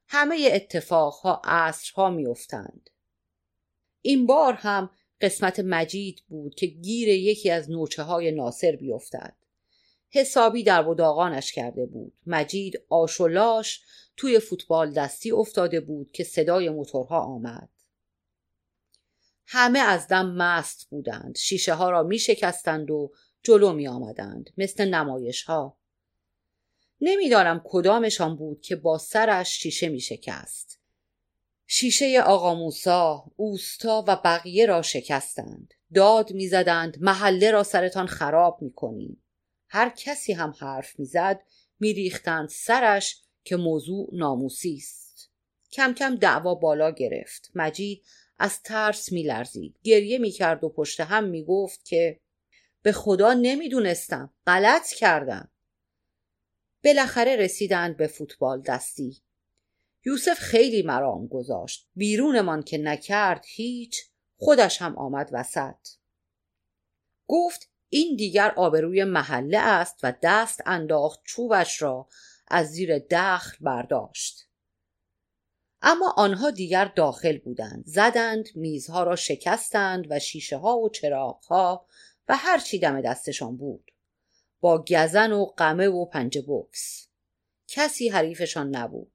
[0.07, 2.89] همه اتفاقها عصرها میافتند.
[4.01, 4.89] این بار هم
[5.21, 9.35] قسمت مجید بود که گیر یکی از نوچه های ناصر بیفتد.
[10.09, 12.13] حسابی در وداغانش کرده بود.
[12.27, 13.21] مجید آش
[14.17, 17.69] توی فوتبال دستی افتاده بود که صدای موتورها آمد.
[19.45, 21.37] همه از دم مست بودند.
[21.37, 23.11] شیشه ها را می شکستند و
[23.43, 25.77] جلو می آمدند مثل نمایش ها
[27.05, 30.79] نمی‌دانم کدامشان بود که با سرش شیشه می شکست
[31.67, 35.73] شیشه آقا موسا اوستا و بقیه را شکستند.
[35.93, 39.23] داد می‌زدند محله را سرتان خراب می‌کنیم.
[39.67, 41.41] هر کسی هم حرف می‌زد
[41.79, 45.31] میریختند سرش که موضوع ناموسی است.
[45.71, 47.51] کم کم دعوا بالا گرفت.
[47.55, 48.03] مجید
[48.39, 49.79] از ترس میلرزید.
[49.83, 52.19] گریه می‌کرد و پشت هم می‌گفت که
[52.81, 54.33] به خدا نمی‌دونستم.
[54.47, 55.49] غلط کردم.
[56.83, 59.23] بالاخره رسیدند به فوتبال دستی.
[60.05, 61.87] یوسف خیلی مرام گذاشت.
[61.95, 64.01] بیرونمان که نکرد هیچ
[64.37, 65.75] خودش هم آمد وسط.
[67.27, 72.07] گفت این دیگر آبروی محله است و دست انداخت چوبش را
[72.47, 74.47] از زیر دخل برداشت.
[75.81, 77.83] اما آنها دیگر داخل بودند.
[77.85, 81.85] زدند میزها را شکستند و شیشه ها و چراغها
[82.27, 83.92] و هر چی دم دستشان بود.
[84.63, 87.07] با گزن و قمه و پنجه بکس
[87.67, 89.11] کسی حریفشان نبود.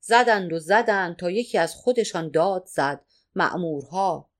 [0.00, 4.30] زدند و زدند تا یکی از خودشان داد زد معمورها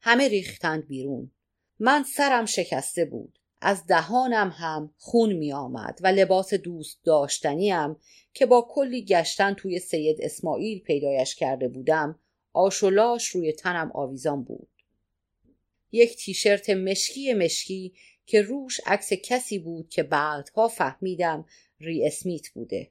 [0.00, 1.30] همه ریختند بیرون.
[1.78, 3.38] من سرم شکسته بود.
[3.60, 7.96] از دهانم هم خون می آمد و لباس دوست داشتنیم
[8.34, 12.18] که با کلی گشتن توی سید اسماعیل پیدایش کرده بودم
[12.52, 14.68] آشولاش روی تنم آویزان بود.
[15.92, 17.94] یک تیشرت مشکی مشکی
[18.30, 21.44] که روش عکس کسی بود که بعدها فهمیدم
[21.80, 22.90] ری اسمیت بوده.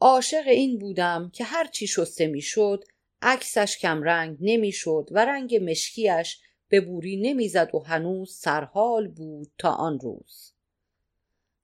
[0.00, 2.84] عاشق این بودم که هرچی شسته می‌شد
[3.22, 9.70] عکسش کم رنگ نمی‌شد و رنگ مشکیش به بوری نمی‌زد و هنوز سرحال بود تا
[9.70, 10.52] آن روز.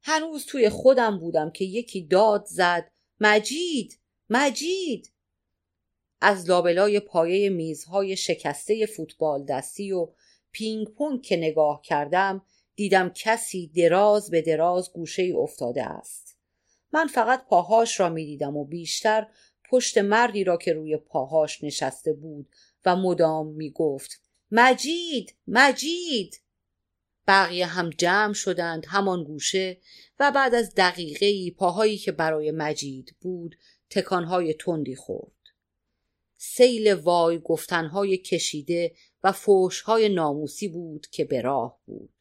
[0.02, 3.98] هنوز توی خودم بودم که یکی داد زد مجید
[4.30, 5.12] مجید!
[6.20, 10.08] از لابلای پایه میزهای شکسته فوتبال دستی و
[10.52, 12.44] پینگ پونگ که نگاه کردم
[12.78, 16.36] دیدم کسی دراز به دراز گوشه افتاده است.
[16.92, 19.26] من فقط پاهاش را می دیدم و بیشتر
[19.70, 22.48] پشت مردی را که روی پاهاش نشسته بود
[22.86, 26.40] و مدام می گفت مجید مجید!
[27.26, 29.78] بقیه هم جمع شدند همان گوشه
[30.20, 33.56] و بعد از دقیقه پاهایی که برای مجید بود
[33.90, 35.32] تکانهای تندی خورد.
[36.36, 42.17] سیل وای گفتنهای کشیده و فوشهای ناموسی بود که به راه بود.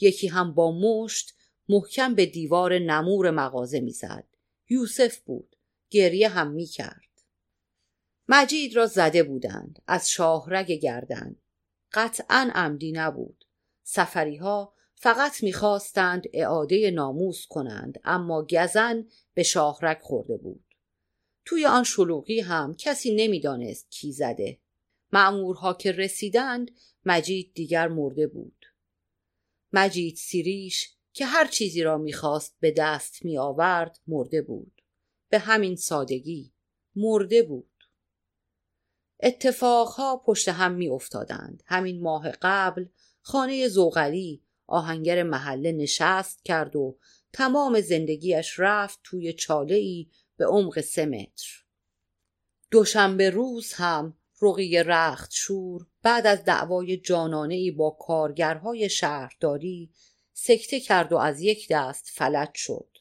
[0.00, 1.34] یکی هم با مشت
[1.68, 4.24] محکم به دیوار نمور مغازه می‌زد.
[4.68, 5.56] یوسف بود.
[5.90, 7.00] گریه هم می‌کرد.
[8.28, 9.82] مجید را زده بودند.
[9.86, 11.36] از شاهرگ گردن.
[11.92, 13.44] قطعا عمدی نبود.
[13.82, 20.64] سفری ها فقط می‌خواستند اعاده ناموس کنند اما گزن به شاهرگ خورده بود.
[21.44, 24.58] توی آن شلوغی هم کسی نمی‌دانست کی زده.
[25.12, 26.70] معمورها که رسیدند
[27.04, 28.63] مجید دیگر مرده بود.
[29.74, 34.82] مجید سیریش که هر چیزی را می‌خواست به دست می آورد مرده بود
[35.28, 36.52] به همین سادگی
[36.96, 37.70] مرده بود
[39.22, 41.62] اتفاقها پشت هم می افتادند.
[41.66, 42.86] همین ماه قبل
[43.20, 46.98] خانه زوغلی آهنگر محله نشست کرد و
[47.32, 51.64] تمام زندگیش رفت توی چاله ای به عمق سه متر.
[52.70, 59.90] دوشنبه روز هم رقی رخت شور بعد از دعوای جانانه ای با کارگرهای شهرداری
[60.32, 62.98] سکته کرد و از یک دست فلج شد.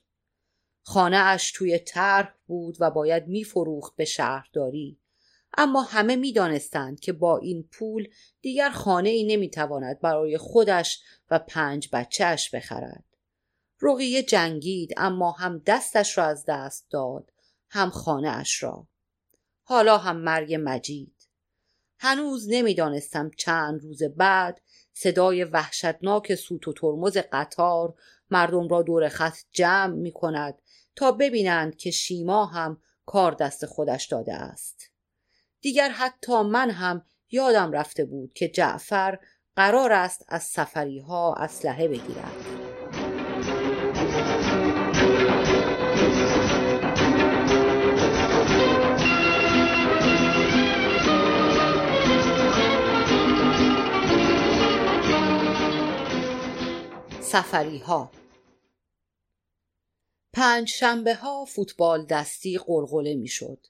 [0.82, 5.00] خانه اش توی طرح بود و باید میفروخت به شهرداری
[5.58, 8.08] اما همه می‌دانستند که با این پول
[8.42, 11.02] دیگر خانه ای نمی‌تواند برای خودش
[11.32, 13.06] و پنج بچهش بخرد.
[13.82, 17.32] رقیه جنگید اما هم دستش را از دست داد
[17.70, 18.88] هم خانه اش را.
[19.64, 21.13] حالا هم مرگ مجید.
[22.00, 24.62] هنوز نمی‌دانستم چند روز بعد
[24.94, 27.94] صدای وحشتناک سوت و ترمز قطار
[28.32, 30.62] مردم را دور خط جمع می کند
[30.96, 34.92] تا ببینند که شیما هم کار دست خودش داده است.
[35.62, 39.20] دیگر حتی من هم یادم رفته بود که جعفر
[39.56, 42.64] قرار است از سفری ها اسلحه بگیرد.
[57.34, 58.12] سفری ها
[60.34, 63.68] پنج شنبه ها فوتبال دستی قلقله می شد.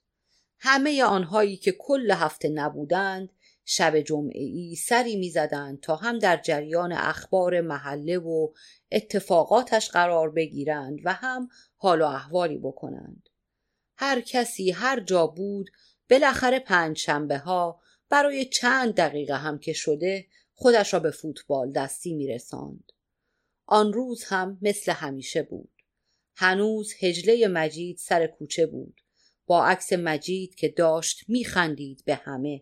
[0.60, 3.30] همه آنهایی که کل هفته نبودند
[3.66, 8.48] شب جمعه ای سری می‌زدند تا هم در جریان اخبار محله و
[8.92, 13.30] اتفاقاتش قرار بگیرند و هم حال و احوالی بکنند.
[13.98, 15.70] هر کسی هر جا بود
[16.10, 22.14] بالاخره پنج شنبه ها برای چند دقیقه هم که شده خودش را به فوتبال دستی
[22.14, 22.84] میرساند.
[23.74, 25.72] آن روز هم مثل همیشه بود.
[26.36, 29.02] هنوز هجله مجید سر کوچه بود.
[29.46, 32.62] با عکس مجید که داشت میخندید به همه.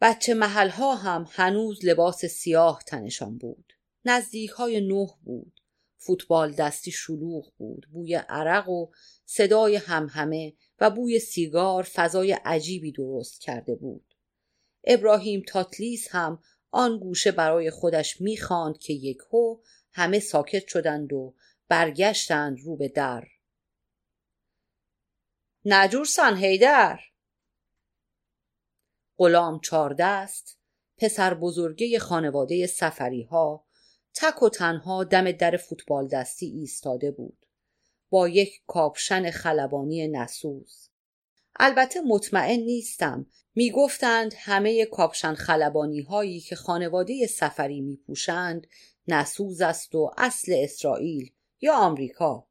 [0.00, 3.72] بچه محلها هم هنوز لباس سیاه تنشان بود.
[4.04, 5.60] نزدیک های نه بود.
[5.96, 7.86] فوتبال دستی شلوغ بود.
[7.92, 8.90] بوی عرق و
[9.24, 14.14] صدای همهمه و بوی سیگار فضای عجیبی درست کرده بود.
[14.84, 19.56] ابراهیم تاتلیس هم آن گوشه برای خودش می‌خواند که یکهو
[19.92, 21.34] همه ساکت شدند و
[21.68, 23.28] برگشتند رو به در.
[25.64, 27.00] نجور سان هیدر
[29.16, 30.58] غلام چاردست
[30.98, 33.66] پسر بزرگه خانواده سفری ها
[34.14, 37.46] تک و تنها دم در فوتبال دستی ایستاده بود.
[38.10, 40.88] با یک کاپشن خلبانی نسوز.
[41.56, 43.26] البته مطمئن نیستم.
[43.54, 48.66] می‌گفتند همه کاپشن خلبانی هایی که خانواده سفری میپوشند
[49.12, 52.46] نسوز است و اصل اسرائیل یا آمریکا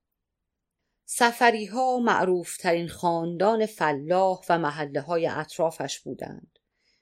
[1.06, 6.60] سفری ها معروف ترین خاندان فلاح و محله های اطرافش بودند.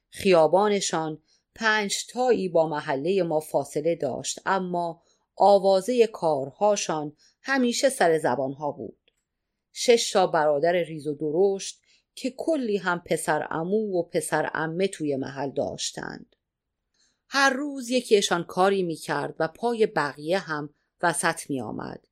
[0.09, 1.21] خیابانشان
[1.55, 5.03] پنج تایی با محله ما فاصله داشت اما
[5.35, 9.11] آوازه کارهاشان همیشه سر زبانها بود.
[9.71, 11.81] شش تا برادر ریز و درشت
[12.15, 16.35] که کلی هم پسر امو و پسر امه توی محل داشتند.
[17.29, 20.69] هر روز یکیشان کاری می کرد و پای بقیه هم
[21.03, 22.07] وسط می آمد.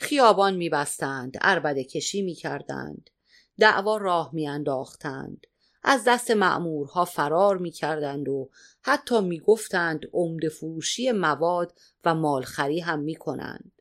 [0.00, 3.10] خیابان میبستند اربده کشی می‌کردند.
[3.58, 5.46] دعوا راه میانداختند.
[5.82, 8.50] از دست معمورها فرار می‌کردند و
[8.82, 13.72] حتی می‌گفتند عمده فروشی مواد و مالخری هم می‌کنند.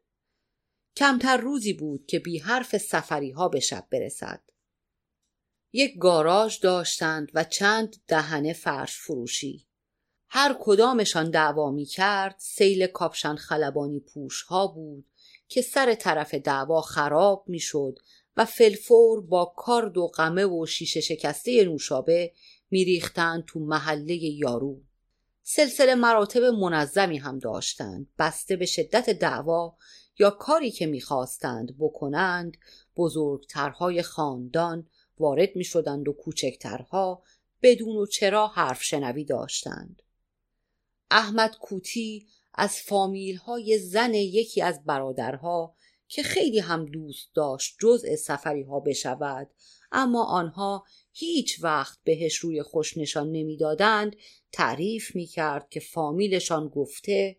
[0.95, 4.41] کمتر روزی بود که بی حرف سفری ها به شب برسد.
[5.73, 9.66] یک گاراژ داشتند و چند دهنه فرش فروشی.
[10.30, 15.05] هر کدامشان دعوا می کرد سیل کاپشن خلبانی پوش ها بود
[15.47, 17.99] که سر طرف دعوا خراب می‌شد
[18.38, 22.32] و فلفور با کارد و قمه و شیشه شکسته نوشابه
[22.71, 24.82] میریختند تو محله یارو.
[25.43, 29.75] سلسله مراتب منظمی هم داشتند بسته به شدت دعوا
[30.19, 32.57] یا کاری که می‌خواستند بکنند
[32.95, 34.88] بزرگترهای خاندان
[35.19, 37.23] وارد می شدند و کوچکترها
[37.61, 40.01] بدون و چرا حرف شنوی داشتند.
[41.12, 45.76] احمد کوتی از فامیل های زن یکی از برادرها
[46.08, 49.49] که خیلی هم دوست داشت جزء سفری ها بشود
[49.91, 54.16] اما آنها هیچ وقت بهش روی خوش نشان نمی‌دادند
[54.51, 57.38] تعریف می کرد که فامیلشان گفته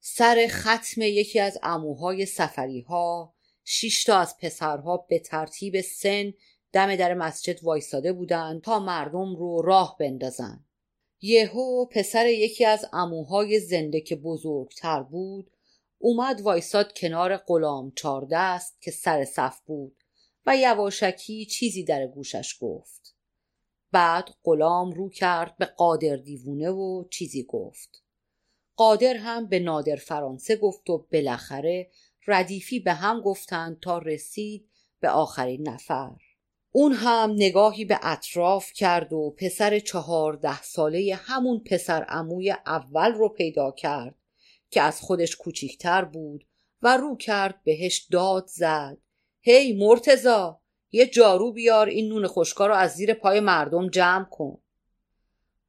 [0.00, 6.32] سر ختم یکی از اموهای سفری ها شش تا از پسرها به ترتیب سن
[6.72, 10.64] دم در مسجد وایستاده بودند تا مردم رو راه بندازن
[11.22, 15.50] یهو پسر یکی از اموهای زنده که بزرگتر بود
[15.98, 19.96] اومد وایساد کنار غلام چاردست که سر صف بود
[20.46, 23.14] و یواشکی چیزی در گوشش گفت.
[23.92, 28.02] بعد غلام رو کرد به قادر دیوونه و چیزی گفت.
[28.76, 31.90] قادر هم به نادر فرانسه گفت و بالاخره
[32.26, 36.16] ردیفی به هم گفتند تا رسید به آخرین نفر.
[36.72, 43.28] اون هم نگاهی به اطراف کرد و پسر چهارده ساله همون پسر اموی اول رو
[43.28, 44.14] پیدا کرد
[44.70, 46.46] که از خودش کوچیکتر بود
[46.82, 48.98] و رو کرد بهش داد زد.
[49.40, 50.60] هی مرتزا
[50.92, 54.58] یه جارو بیار این نون خشکا رو از زیر پای مردم جمع کن.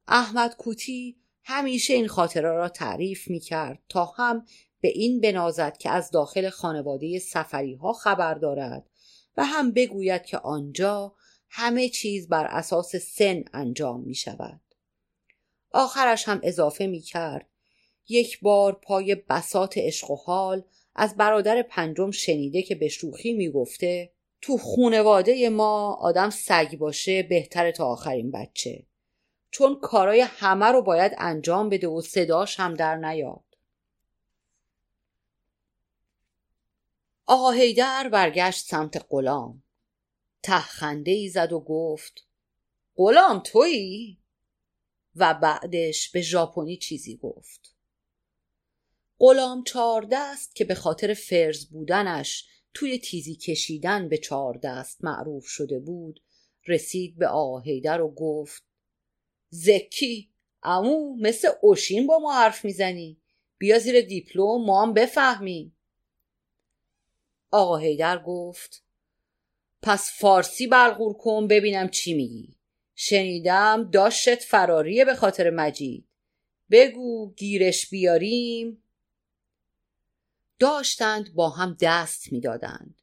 [0.08, 4.44] احمد کوتی همیشه این خاطره را تعریف می کرد تا هم
[4.80, 8.90] به این بنازد که از داخل خانواده سفری ها خبر دارد.
[9.36, 11.14] و هم بگوید که آنجا
[11.48, 14.60] همه چیز بر اساس سن انجام می شود.
[15.70, 17.48] آخرش هم اضافه می کرد
[18.08, 20.64] یک بار پای بسات عشق و حال
[20.94, 27.22] از برادر پنجم شنیده که به شوخی می گفته تو خونواده ما آدم سگ باشه
[27.22, 28.86] بهتره تا آخرین بچه
[29.50, 33.51] چون کارای همه رو باید انجام بده و صداش هم در نیاد
[37.34, 39.62] آقا هیدر برگشت سمت غلام.
[40.42, 42.26] تهخنده ای زد و گفت
[42.96, 44.18] غلام تویی؟
[45.16, 47.76] و بعدش به ژاپنی چیزی گفت.
[49.18, 56.22] غلام چهاردست که به خاطر فرز بودنش توی تیزی کشیدن به چهاردست معروف شده بود
[56.66, 58.62] رسید به آقا هیدر و گفت
[59.48, 60.30] زکی
[60.62, 63.20] امو مثل اوشین با ما حرف می‌زنی.
[63.58, 65.76] بیا زیر دیپلم ما هم بفهمیم.
[67.52, 68.82] آقا هیدر گفت
[69.82, 72.56] پس فارسی بلغور کن ببینم چی میگی.
[72.94, 76.08] شنیدم داشت فراریه به خاطر مجید.
[76.70, 78.82] بگو گیرش بیاریم.
[80.58, 83.02] داشتند با هم دست می‌دادند.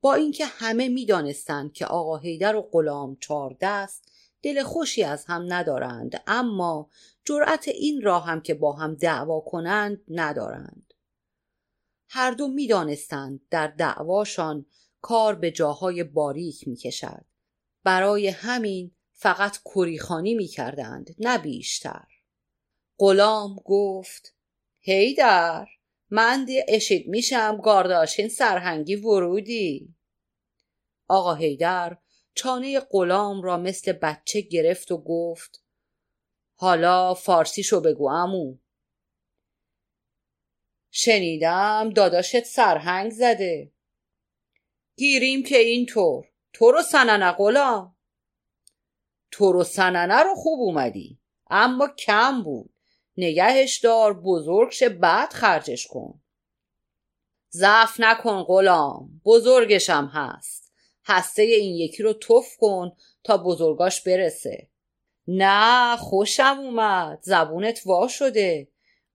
[0.00, 5.52] با اینکه همه می‌دانستند که آقا هیدر و غلام چهار دست دل خوشی از هم
[5.52, 6.90] ندارند اما
[7.24, 10.89] جرأت این را هم که با هم دعوا کنند ندارند.
[12.12, 14.66] هر دو می‌دانستند در دعواشان
[15.00, 17.24] کار به جاهای باریک می‌کشد.
[17.84, 22.04] برای همین فقط کریخانی می‌کردند نه بیشتر.
[22.98, 24.34] غلام گفت
[24.80, 25.66] هیدر
[26.10, 29.94] من دی اشید میشم گارداشین سرهنگی ورودی.
[31.08, 31.98] آقا هیدر
[32.34, 35.64] چانه غلام را مثل بچه گرفت و گفت
[36.54, 38.56] حالا فارسیشو بگو امو
[40.90, 43.72] شنیدم داداشت سرهنگ زده.
[44.96, 47.96] گیریم که اینطور تو رو سننه غلام.
[49.30, 51.18] تو رو سننه رو خوب اومدی.
[51.50, 52.74] اما کم بود.
[53.16, 56.20] نگهش دار بزرگش بعد خرجش کن.
[57.52, 59.20] ضعف نکن غلام.
[59.24, 60.72] بزرگشم هست.
[61.04, 62.92] هسته این یکی رو تف کن
[63.24, 64.68] تا بزرگاش برسه.
[65.28, 67.18] نه خوشم اومد.
[67.22, 68.68] زبونت وا شده.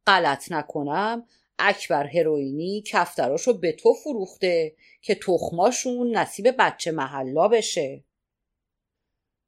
[0.07, 1.27] غلط نکنم.
[1.59, 8.03] اکبر هروئینی کفتراشو به تو فروخته که تخماشون نصیب بچه محلا بشه.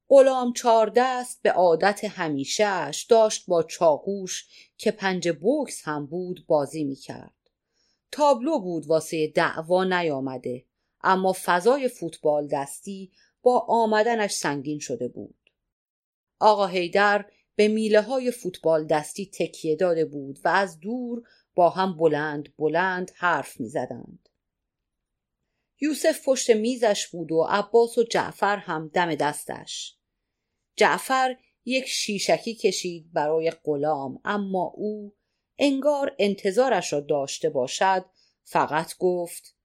[0.09, 4.47] غلام چاردست به عادت همیشهش داشت با چاقوش
[4.77, 7.33] که پنج بوکس هم بود بازی می‌کرد.
[8.11, 10.65] تابلو بود واسه دعوا نیامده
[11.01, 15.35] اما فضای فوتبال دستی با آمدنش سنگین شده بود.
[16.39, 21.23] آقا هیدر به میله های فوتبال دستی تکیه داده بود و از دور
[21.57, 24.29] با هم بلند بلند حرف می زدند.
[25.79, 29.97] یوسف پشت میزش بود و عباس و جعفر هم دم دستش.
[30.75, 31.35] جعفر
[31.65, 35.15] یک شیشکی کشید برای غلام اما او
[35.57, 38.05] انگار انتظارش را داشته باشد
[38.43, 39.55] فقط گفت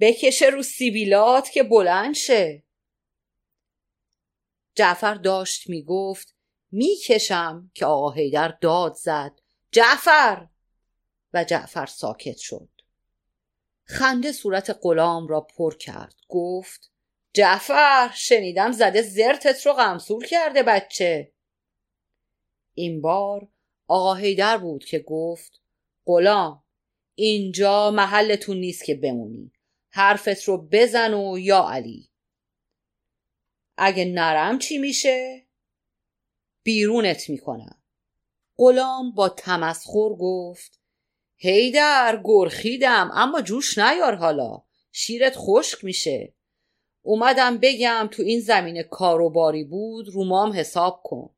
[0.00, 2.64] بکشه رو سیبیلات که بلند شه
[4.74, 6.34] جعفر داشت می‌گفت
[6.70, 9.43] می‌کشم که آقا هیدر داد زد
[9.74, 10.46] جعفر!
[11.32, 12.68] و جعفر ساکت شد.
[13.84, 16.14] خنده صورت غلام را پر کرد.
[16.28, 16.92] گفت
[17.32, 21.32] جعفر شنیدم زده زرتت رو غمسور کرده بچه.
[22.74, 23.48] این بار
[23.86, 25.60] آقا هیدر بود که گفت
[26.06, 26.64] غلام
[27.14, 29.52] اینجا محلتون نیست که بمونی.
[29.90, 32.10] حرفت رو بزن و یا علی.
[33.76, 35.46] اگه نرم چی میشه؟
[36.62, 37.83] بیرونت می‌کنم.
[38.56, 40.80] غلام با تمسخر گفت
[41.36, 46.34] هیدر گرخیدم اما جوش نیار حالا شیرت خشک میشه.
[47.02, 51.34] اومدم بگم تو این زمین کاروباری بود رومام حساب کن.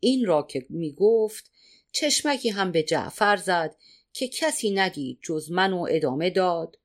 [0.00, 1.50] این را که می‌گفت
[1.92, 3.76] چشمکی هم به جعفر زد
[4.12, 6.78] که کسی ندید جز من و ادامه داد.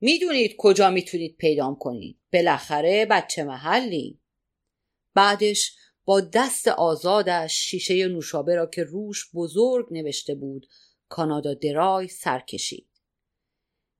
[0.00, 4.20] می‌دونید کجا می‌تونید پیدام کنید؟ بالاخره بچه محلی.
[5.14, 10.66] بعدش با دست آزادش شیشه نوشابه را که روش بزرگ نوشته بود
[11.08, 12.88] کانادا درای سر کشید.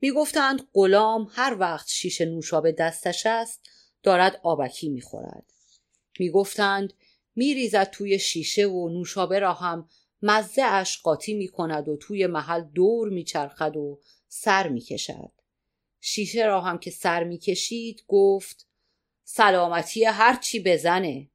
[0.01, 3.61] می‌گفتند غلام هر وقت شیشه نوشابه دستش است
[4.03, 5.53] دارد آبکی می‌خورد.
[6.19, 6.93] می‌گفتند
[7.37, 9.89] میریزد توی شیشه و نوشابه را هم
[10.23, 15.33] مزه اش قاطی می کند و توی محل دور میچرخد و سر می‌کشد.
[16.01, 18.69] شیشه را هم که سر می‌کشید گفت
[19.25, 21.31] سلامتی هرچی بزنه.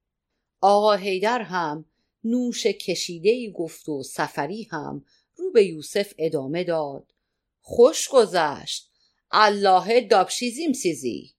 [0.61, 1.85] آقا هیدر هم
[2.23, 5.05] نوش کشیده ای گفت و سفری هم
[5.35, 7.13] رو به یوسف ادامه داد.
[7.59, 8.91] خوش گذشت.
[9.31, 11.35] الله دابشیزیم سیزی.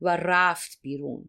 [0.00, 1.28] و رفت بیرون.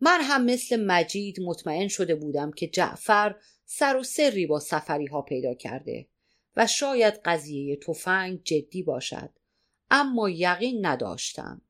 [0.00, 5.22] من هم مثل مجید مطمئن شده بودم که جعفر سر و سری با سفری ها
[5.22, 6.08] پیدا کرده
[6.56, 9.30] و شاید قضیه تفنگ جدی باشد
[9.90, 11.62] اما یقین نداشتم.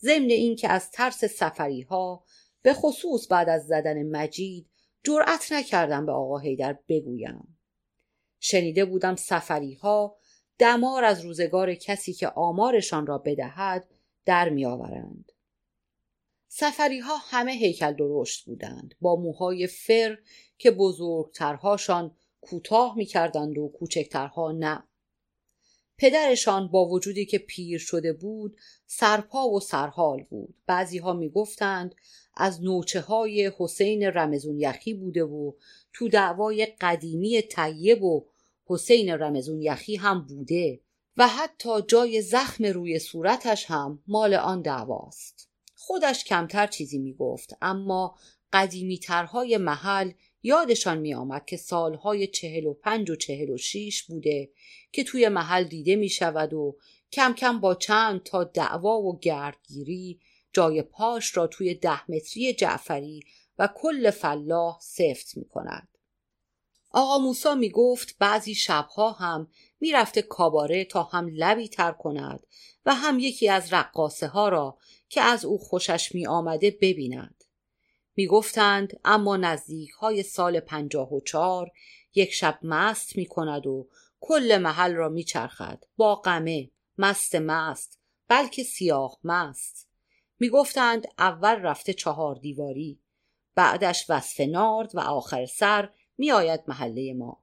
[0.00, 2.24] ضمن اینکه از ترس سفری ها
[2.68, 4.70] به خصوص بعد از زدن مجید
[5.04, 7.58] جرأت نکردم به آقا هیدر بگویم.
[8.40, 10.16] شنیده بودم سفری ها
[10.58, 13.88] دمار از روزگار کسی که آمارشان را بدهد
[14.24, 15.32] در میآورند.
[16.48, 18.94] سفری ها همه هیکل درشت بودند.
[19.00, 20.18] با موهای فر
[20.58, 24.87] که بزرگترهاشان کوتاه می‌کردند و کوچکترها نه.
[25.98, 30.54] پدرشان با وجودی که پیر شده بود سرپا و سرحال بود.
[30.66, 31.94] بعضی ها می گفتند
[32.34, 35.52] از نوچه های حسین رمزون یخی بوده و
[35.92, 38.24] تو دعوای قدیمی طیب و
[38.66, 40.80] حسین رمزون یخی هم بوده
[41.16, 45.48] و حتی جای زخم روی صورتش هم مال آن دعواست.
[45.74, 48.16] خودش کمتر چیزی می گفت اما
[48.52, 50.12] قدیمی ترهای محل
[50.42, 54.50] یادشان می آمد که سالهای چهل و پنج و چهل و شیش بوده
[54.92, 56.76] که توی محل دیده می شود و
[57.12, 60.20] کم کم با چند تا دعوا و گردگیری
[60.52, 63.22] جای پاش را توی ده متری جعفری
[63.58, 65.88] و کل فلاح سفت می کند.
[66.90, 69.48] آقا موسا می گفت بعضی شبها هم
[69.80, 72.46] می‌رفته کاباره تا هم لبی تر کند
[72.86, 74.78] و هم یکی از رقاسه ها را
[75.08, 77.37] که از او خوشش می آمده ببیند.
[78.18, 81.70] می گفتند اما نزدیک های سال پنجاه و چار
[82.14, 83.88] یک شب مست می کند و
[84.20, 87.98] کل محل را می چرخد با قمه مست مست
[88.28, 89.88] بلکه سیاه مست.
[90.40, 93.00] می گفتند اول رفته چهار دیواری.
[93.54, 97.42] بعدش وصف نارد و آخر سر می آید محله ما.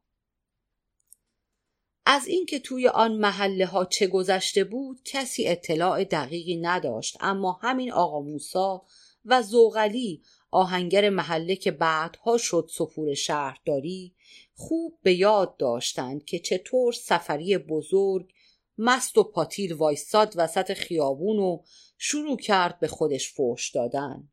[2.05, 7.17] از اینکه توی آن محله ها چه گذشته بود کسی اطلاع دقیقی نداشت.
[7.19, 8.85] اما همین آقا موسا
[9.25, 10.21] و زوغلی
[10.55, 14.15] آهنگر محله که بعدها شد سفور شهرداری
[14.53, 18.33] خوب به یاد داشتند که چطور سفری بزرگ
[18.77, 21.61] مست و پاتیل وایستاد وسط خیابون و
[21.97, 24.29] شروع کرد به خودش فوش دادن.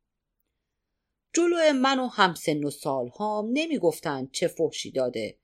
[1.33, 5.39] جلو من و همسن و سالهام نمی‌گفتند چه فحشی داده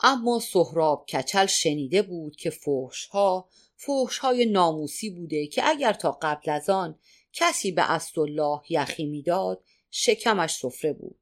[0.00, 6.70] اما سهراب کچل شنیده بود که فحشها فحشهای ناموسی بوده که اگر تا قبل از
[6.70, 6.98] آن
[7.32, 9.64] کسی به الله یخی می‌داد
[9.94, 11.18] شکمش سفره بود.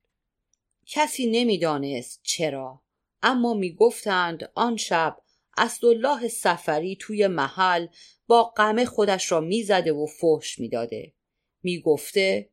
[0.86, 2.82] کسی نمی‌دانست چرا
[3.22, 5.16] اما می‌گفتند آن شب
[5.56, 7.86] اسدالله سفری توی محل
[8.26, 11.14] با غمه خودش را می‌زده و فحش می‌داده.
[11.62, 12.50] می‌گفته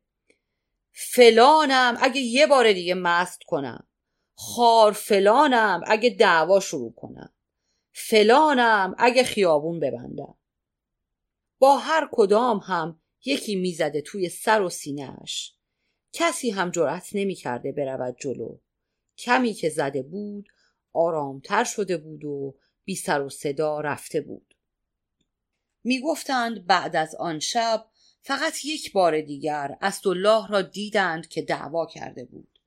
[0.92, 3.88] فلانم اگه یه بار دیگه مست کنم.
[4.34, 7.34] خار فلانم اگه دعوا شروع کنم.
[7.92, 10.38] فلانم اگه خیابون ببندم.
[11.58, 15.57] با هر کدام هم یکی می‌زده توی سر و سینهش
[16.18, 18.58] کسی هم جرأت نمی‌کرده برود جلو.
[19.18, 20.48] کمی که زده بود
[20.92, 22.54] آرامتر شده بود و
[22.84, 24.54] بی سر و صدا رفته بود.
[25.84, 27.86] می‌گفتند بعد از آن شب
[28.22, 32.58] فقط یک بار دیگر اسدالله را دیدند که دعوا کرده بود.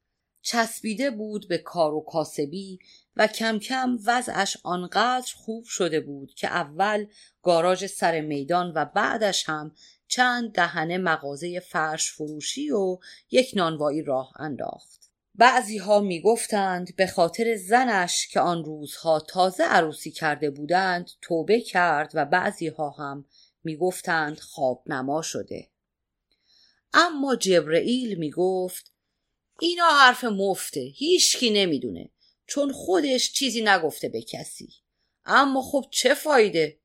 [0.42, 2.80] چسبیده بود به کار و کاسبی
[3.16, 7.06] و کم کم وضعش آنقدر خوب شده بود که اول
[7.42, 9.76] گاراژ سر میدان و بعدش هم
[10.12, 12.98] چند دهنه مغازه فرش فروشی و
[13.32, 15.12] یک نانوایی راه انداخت.
[15.36, 21.62] بعضی ها می گفتند به خاطر زنش که آن روزها تازه عروسی کرده بودند توبه
[21.62, 23.26] کرد و بعضی ها هم
[23.64, 25.70] می گفتند خواب نما شده.
[26.94, 28.94] اما جبرئیل می گفت
[29.60, 32.10] اینا حرف مفته هیچکی نمی‌دونه
[32.48, 34.74] چون خودش چیزی نگفته به کسی.
[35.26, 36.80] اما خب چه فایده؟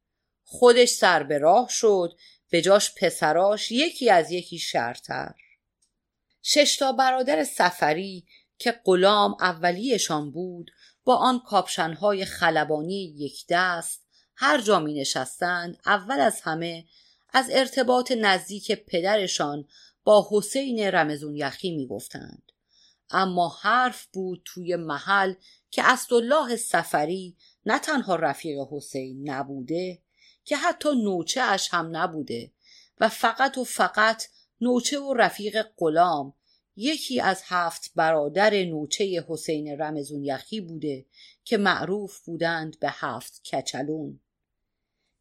[0.44, 2.12] خودش سر به راه شد
[2.50, 5.34] به جاش پسراش یکی از یکی شرتر
[6.42, 8.26] ششتا برادر سفری
[8.58, 10.70] که غلام اولیشان بود
[11.04, 16.84] با آن کاپشنهای خلبانی یک دست هر جا می نشستند اول از همه
[17.32, 19.68] از ارتباط نزدیک پدرشان
[20.04, 22.42] با حسین رمزون یخی می گفتند.
[23.10, 25.34] اما حرف بود توی محل
[25.70, 27.36] که اسدالله سفری
[27.66, 30.02] نه تنها رفیق حسین نبوده
[30.46, 32.52] که حتی نوچه اش هم نبوده
[33.00, 34.22] و فقط و فقط
[34.60, 36.34] نوچه و رفیق غلام
[36.76, 41.06] یکی از هفت برادر نوچه حسین رمزون یخی بوده
[41.44, 44.20] که معروف بودند به هفت کچلون.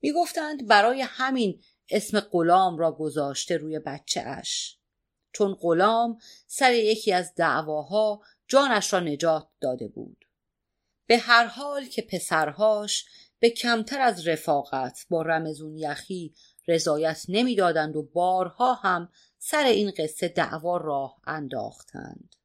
[0.02, 4.78] می‌گفتند برای همین اسم غلام را گذاشته روی بچه اش
[5.32, 10.26] چون غلام سر یکی از دعواها جانش را نجات داده بود.
[11.08, 13.06] به هر حال که پسرهاش
[13.46, 16.36] به کمتر از رفاقت با رمزون یخی
[16.68, 22.36] رضایت نمی‌دادند و بارها هم سر این قصه دعوا راه انداختند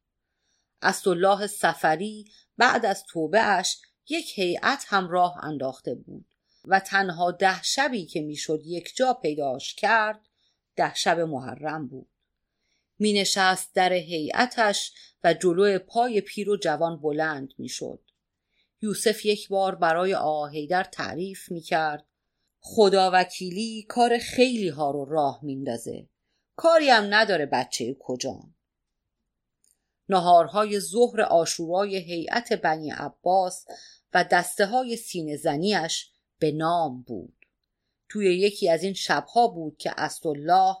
[0.81, 3.77] اسدالله سفری بعد از اش
[4.09, 6.25] یک هیئت هم راه انداخته بود
[6.65, 10.29] و تنها ده شبی که می‌شد یک جا پیداش کرد
[10.75, 12.09] ده شب محرم بود
[12.99, 14.93] می نشست در هیئتش
[15.23, 18.10] و جلو پای پیر و جوان بلند می‌شد.
[18.81, 22.05] یوسف یک بار برای آهیدر تعریف می کرد
[22.59, 26.09] خدا وکیلی کار خیلی ها رو راه میندازه.
[26.55, 28.55] کاری هم نداره بچه کجان.
[30.09, 33.65] نهارهای ظهر آشورای هیئت بنی عباس
[34.13, 37.37] و دسته های سینه زنیش به نام بود.
[38.09, 40.75] توی یکی از این شبها بود که اسدالله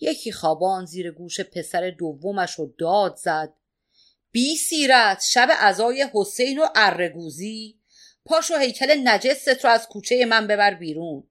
[0.00, 3.54] یکی خوابان زیر گوش پسر دومش رو داد زد
[4.34, 7.80] بی سیرت شب ازای حسین و ارگوزی
[8.24, 11.24] پاشو هیکل نجست رو از کوچه من ببر بیرون.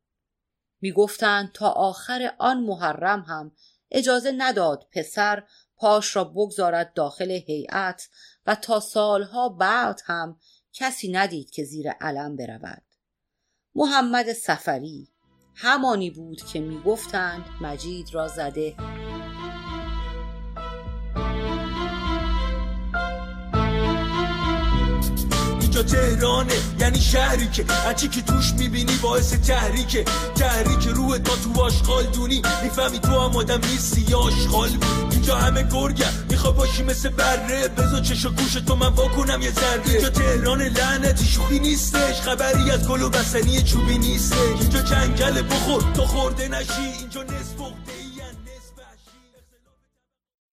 [0.81, 3.51] می‌گفتند تا آخر آن محرم هم
[3.91, 5.43] اجازه نداد پسر
[5.75, 8.09] پاش را بگذارد داخل هیئت
[8.45, 10.39] و تا سالها بعد هم
[10.73, 12.83] کسی ندید که زیر علم برود.
[13.75, 15.07] محمد سفری
[15.55, 18.75] همانی بود که می‌گفتند مجید را زده.
[25.75, 30.05] اینجا تهرانه یعنی شهری که هرچی که توش می‌بینی باعث تحریکه.
[30.35, 32.41] تحریک روح تا تو آشغال دونی.
[32.63, 34.69] می‌فهمی تو هم آدم نیستی یا آشغال
[35.11, 37.67] اینجا همه گرگم میخوا باشی مثل بره.
[37.67, 39.89] بزا چش و گوش تو من واکنم یه ذره.
[39.89, 42.21] اینجا تهران لعنتی شوخی نیستش.
[42.21, 44.37] خبری از گل و بسنی چوبی نیستش.
[44.61, 45.83] اینجا جنگل بخور.
[45.93, 46.99] تا خورده نشی.
[46.99, 47.82] اینجا نصف